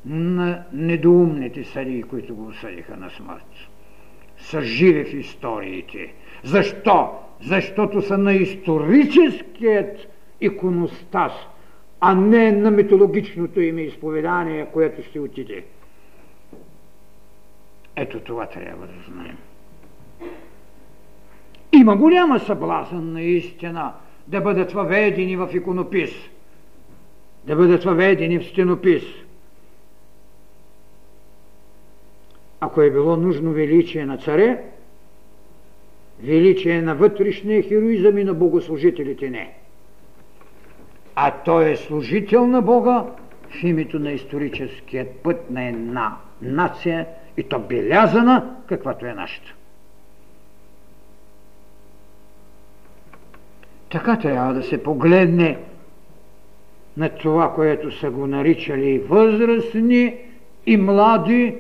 на 0.05 0.65
недоумните 0.73 1.65
съдии, 1.65 2.03
които 2.03 2.35
го 2.35 2.47
осъдиха 2.47 2.97
на 2.97 3.11
смърт. 3.11 3.76
Са 4.47 4.63
живи 4.63 5.05
в 5.05 5.15
историите. 5.15 6.13
Защо? 6.45 7.11
Защото 7.41 8.03
са 8.03 8.19
на 8.19 8.35
историческият 8.35 10.09
иконостас, 10.41 11.33
а 12.01 12.15
не 12.15 12.53
на 12.53 12.71
митологичното 12.71 13.61
им 13.61 13.79
изповедание, 13.79 14.67
което 14.73 15.03
ще 15.03 15.21
отиде. 15.21 15.65
Ето 17.97 18.21
това 18.21 18.47
трябва 18.47 18.87
да 18.87 19.13
знаем. 19.13 19.37
Има 21.73 21.97
голяма 21.97 22.41
съблазън 22.41 23.13
наистина 23.13 23.93
да 24.27 24.41
бъдат 24.41 24.73
въведени 24.73 25.37
в 25.37 25.51
иконопис, 25.55 26.11
да 27.45 27.57
бъдат 27.57 27.85
въведени 27.85 28.39
в 28.39 28.47
стенопис. 28.47 29.03
Ако 32.61 32.83
е 32.83 32.91
било 32.91 33.17
нужно 33.17 33.53
величие 33.53 34.07
на 34.07 34.19
царе, 34.19 34.63
величие 36.23 36.83
на 36.83 36.95
вътрешния 36.95 37.63
хероизъм 37.63 38.19
и 38.19 38.25
на 38.25 38.35
богослужителите 38.35 39.31
не. 39.31 39.55
А 41.15 41.31
той 41.31 41.71
е 41.71 41.77
служител 41.77 42.47
на 42.47 42.63
Бога 42.63 43.05
в 43.51 43.63
името 43.63 43.99
на 43.99 44.13
историческият 44.13 45.11
път 45.11 45.51
на 45.51 45.69
една 45.69 46.17
нация 46.43 47.07
и 47.37 47.43
то 47.43 47.59
белязана, 47.59 48.57
каквато 48.67 49.07
е 49.07 49.15
нашата. 49.15 49.55
Така 53.91 54.19
трябва 54.19 54.55
да 54.55 54.63
се 54.63 54.83
погледне 54.83 55.59
на 56.97 57.09
това, 57.09 57.55
което 57.55 57.99
са 57.99 58.11
го 58.11 58.27
наричали 58.27 58.99
възрастни, 58.99 60.15
и 60.67 60.77
млади, 60.77 61.57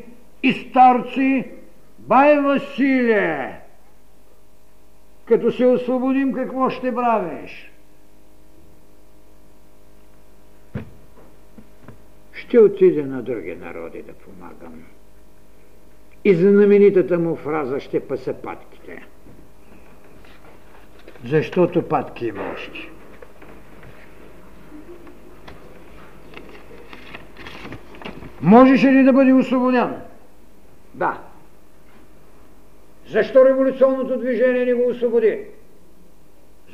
и 0.48 0.52
старци. 0.52 1.44
Бай, 1.98 2.40
Василе! 2.40 3.60
Като 5.24 5.52
се 5.52 5.66
освободим, 5.66 6.32
какво 6.32 6.70
ще 6.70 6.94
правиш? 6.94 7.72
Ще 12.32 12.58
отида 12.58 13.06
на 13.06 13.22
други 13.22 13.54
народи 13.54 14.02
да 14.02 14.12
помагам. 14.12 14.82
И 16.24 16.34
знаменитата 16.34 17.18
му 17.18 17.36
фраза 17.36 17.80
ще 17.80 18.00
паса 18.00 18.34
патките 18.34 19.06
защото 21.24 21.82
патки 21.82 22.26
има 22.26 22.42
още. 22.54 22.78
Можеше 28.42 28.86
ли 28.86 29.04
да 29.04 29.12
бъде 29.12 29.32
освободен? 29.32 29.94
Да. 30.96 31.18
Защо 33.08 33.44
революционното 33.44 34.18
движение 34.18 34.64
не 34.64 34.74
го 34.74 34.90
освободи? 34.90 35.38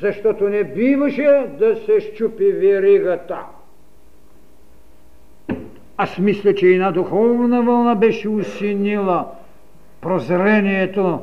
Защото 0.01 0.49
не 0.49 0.63
биваше 0.63 1.45
да 1.59 1.75
се 1.75 1.99
щупи 1.99 2.51
веригата. 2.51 3.39
Аз 5.97 6.17
мисля, 6.17 6.55
че 6.55 6.67
една 6.67 6.91
духовна 6.91 7.61
вълна 7.61 7.95
беше 7.95 8.29
усинила 8.29 9.27
прозрението 10.01 11.19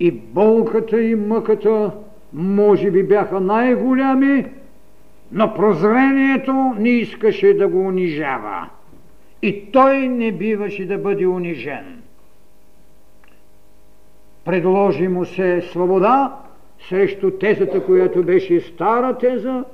и 0.00 0.10
болката 0.10 1.02
и 1.02 1.14
мъката 1.14 1.90
може 2.32 2.90
би 2.90 3.02
бяха 3.02 3.40
най-голями, 3.40 4.46
но 5.32 5.54
прозрението 5.54 6.74
не 6.78 6.88
искаше 6.88 7.54
да 7.54 7.68
го 7.68 7.80
унижава. 7.80 8.68
И 9.42 9.72
той 9.72 10.08
не 10.08 10.32
биваше 10.32 10.86
да 10.86 10.98
бъде 10.98 11.26
унижен. 11.26 12.02
Предложи 14.44 15.08
му 15.08 15.24
се 15.24 15.62
свобода 15.62 16.40
срещу 16.88 17.30
тезата, 17.30 17.86
която 17.86 18.22
беше 18.22 18.60
стара 18.60 19.18
теза 19.18 19.64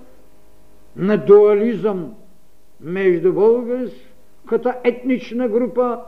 на 0.96 1.16
дуализъм 1.16 2.14
между 2.80 3.32
българската 3.32 4.74
етнична 4.84 5.48
група 5.48 6.00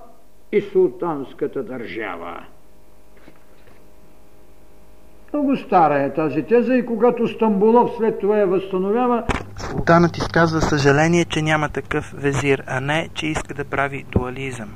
и 0.52 0.60
султанската 0.60 1.62
държава. 1.62 2.44
Много 5.32 5.56
стара 5.56 6.02
е 6.02 6.14
тази 6.14 6.42
теза 6.42 6.74
и 6.74 6.86
когато 6.86 7.28
Стамбулов 7.28 7.90
след 7.98 8.20
това 8.20 8.38
я 8.38 8.46
възстановява... 8.46 9.24
Султанът 9.56 10.16
изказва 10.16 10.60
съжаление, 10.60 11.24
че 11.24 11.42
няма 11.42 11.68
такъв 11.68 12.14
везир, 12.16 12.62
а 12.66 12.80
не, 12.80 13.08
че 13.14 13.26
иска 13.26 13.54
да 13.54 13.64
прави 13.64 14.04
дуализъм. 14.12 14.68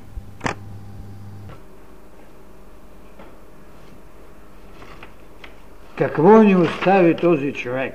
Какво 5.98 6.42
ни 6.42 6.56
остави 6.56 7.16
този 7.16 7.52
човек? 7.52 7.94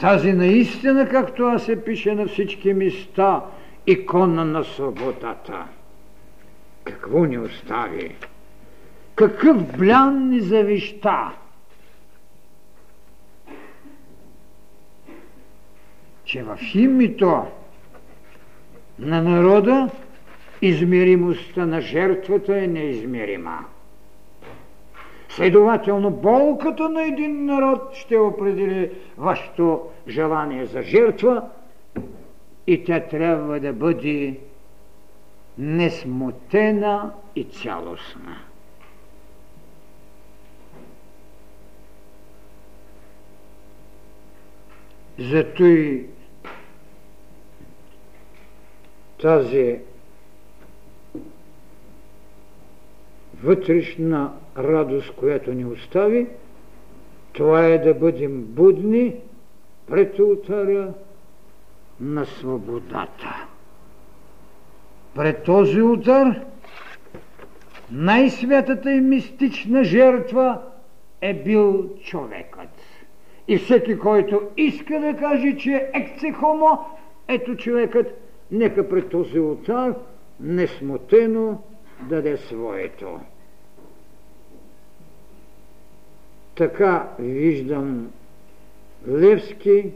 Тази 0.00 0.32
наистина, 0.32 1.08
както 1.08 1.46
аз 1.46 1.62
се 1.62 1.84
пише 1.84 2.14
на 2.14 2.26
всички 2.26 2.72
места, 2.74 3.40
икона 3.86 4.44
на 4.44 4.64
свободата. 4.64 5.64
Какво 6.84 7.24
ни 7.24 7.38
остави? 7.38 8.16
Какъв 9.16 9.78
блян 9.78 10.28
ни 10.28 10.40
завеща. 10.40 11.32
Че 16.24 16.42
в 16.42 16.58
името 16.74 17.44
на 18.98 19.22
народа 19.22 19.90
измеримостта 20.62 21.66
на 21.66 21.80
жертвата 21.80 22.58
е 22.58 22.66
неизмерима. 22.66 23.64
Следователно, 25.28 26.10
болката 26.10 26.88
на 26.88 27.02
един 27.02 27.44
народ 27.44 27.94
ще 27.94 28.16
определи 28.16 28.90
вашето 29.18 29.82
желание 30.08 30.66
за 30.66 30.82
жертва 30.82 31.42
и 32.66 32.84
тя 32.84 33.00
трябва 33.00 33.60
да 33.60 33.72
бъде 33.72 34.38
несмутена 35.58 37.12
и 37.36 37.44
цялостна. 37.44 38.45
Зато 45.18 45.64
и 45.64 46.06
тази 49.22 49.78
вътрешна 53.42 54.32
радост, 54.58 55.10
която 55.10 55.52
ни 55.52 55.64
остави, 55.64 56.26
това 57.32 57.66
е 57.66 57.78
да 57.78 57.94
бъдем 57.94 58.42
будни 58.42 59.14
пред 59.86 60.18
ултаря 60.18 60.92
на 62.00 62.26
свободата. 62.26 63.46
Пред 65.14 65.42
този 65.42 65.82
ултар 65.82 66.44
най-святата 67.90 68.92
и 68.92 69.00
мистична 69.00 69.84
жертва 69.84 70.62
е 71.20 71.34
бил 71.34 71.96
човекът. 72.04 72.75
И 73.48 73.58
всеки, 73.58 73.98
който 73.98 74.42
иска 74.56 75.00
да 75.00 75.16
каже, 75.16 75.56
че 75.56 75.70
е 75.70 75.90
екце 75.94 76.34
ето 77.28 77.56
човекът, 77.56 78.06
нека 78.50 78.88
пред 78.88 79.08
този 79.08 79.40
ултар 79.40 79.94
несмотено 80.40 81.62
даде 82.02 82.36
своето. 82.36 83.20
Така 86.54 87.08
виждам 87.18 88.10
Левски 89.08 89.92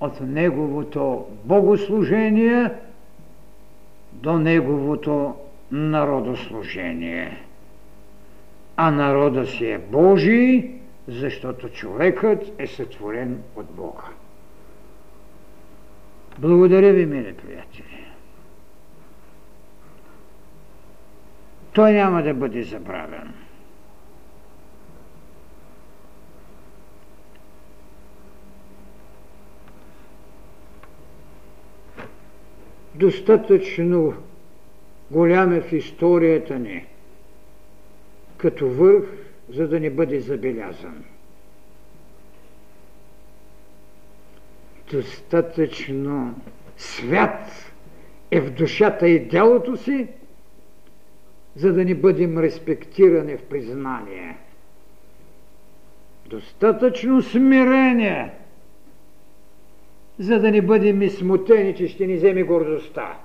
от 0.00 0.20
неговото 0.20 1.26
богослужение 1.44 2.70
до 4.12 4.38
неговото 4.38 5.34
народослужение. 5.72 7.46
А 8.76 8.90
народа 8.90 9.46
си 9.46 9.66
е 9.66 9.78
Божий, 9.78 10.70
защото 11.08 11.68
човекът 11.68 12.52
е 12.58 12.66
сътворен 12.66 13.42
от 13.56 13.66
Бога. 13.66 14.04
Благодаря 16.38 16.92
ви, 16.92 17.06
мили 17.06 17.34
приятели. 17.34 18.06
Той 21.72 21.92
няма 21.92 22.22
да 22.22 22.34
бъде 22.34 22.62
забравен. 22.62 23.32
Достатъчно 32.94 34.14
голям 35.10 35.52
е 35.52 35.60
в 35.60 35.72
историята 35.72 36.58
ни, 36.58 36.86
като 38.36 38.68
върх, 38.68 39.04
за 39.48 39.68
да 39.68 39.80
не 39.80 39.90
бъде 39.90 40.20
забелязан. 40.20 41.04
Достатъчно 44.90 46.34
свят 46.76 47.72
е 48.30 48.40
в 48.40 48.50
душата 48.50 49.08
и 49.08 49.20
делото 49.20 49.76
си, 49.76 50.08
за 51.56 51.72
да 51.72 51.84
ни 51.84 51.94
бъдем 51.94 52.38
респектирани 52.38 53.36
в 53.36 53.42
признание. 53.42 54.36
Достатъчно 56.26 57.22
смирение, 57.22 58.32
за 60.18 60.40
да 60.40 60.50
ни 60.50 60.60
бъдем 60.60 61.02
и 61.02 61.10
смутени, 61.10 61.74
че 61.74 61.88
ще 61.88 62.06
ни 62.06 62.14
вземе 62.14 62.42
гордостта. 62.42 63.20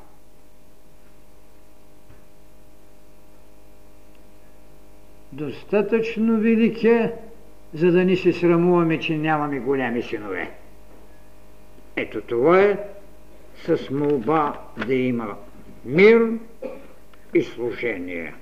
Достатъчно 5.31 6.39
велике, 6.39 7.13
за 7.73 7.91
да 7.91 8.05
ни 8.05 8.17
се 8.17 8.33
срамуваме, 8.33 8.99
че 8.99 9.17
нямаме 9.17 9.59
голями 9.59 10.01
синове. 10.01 10.51
Ето 11.95 12.21
това 12.21 12.61
е 12.61 12.77
с 13.65 13.89
молба 13.91 14.59
да 14.87 14.93
има 14.93 15.35
мир, 15.85 16.27
и 17.33 17.43
служение. 17.43 18.33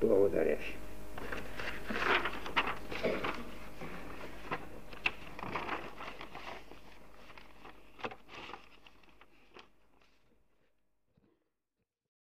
Благодаря 0.00 0.56
ви. 0.56 0.76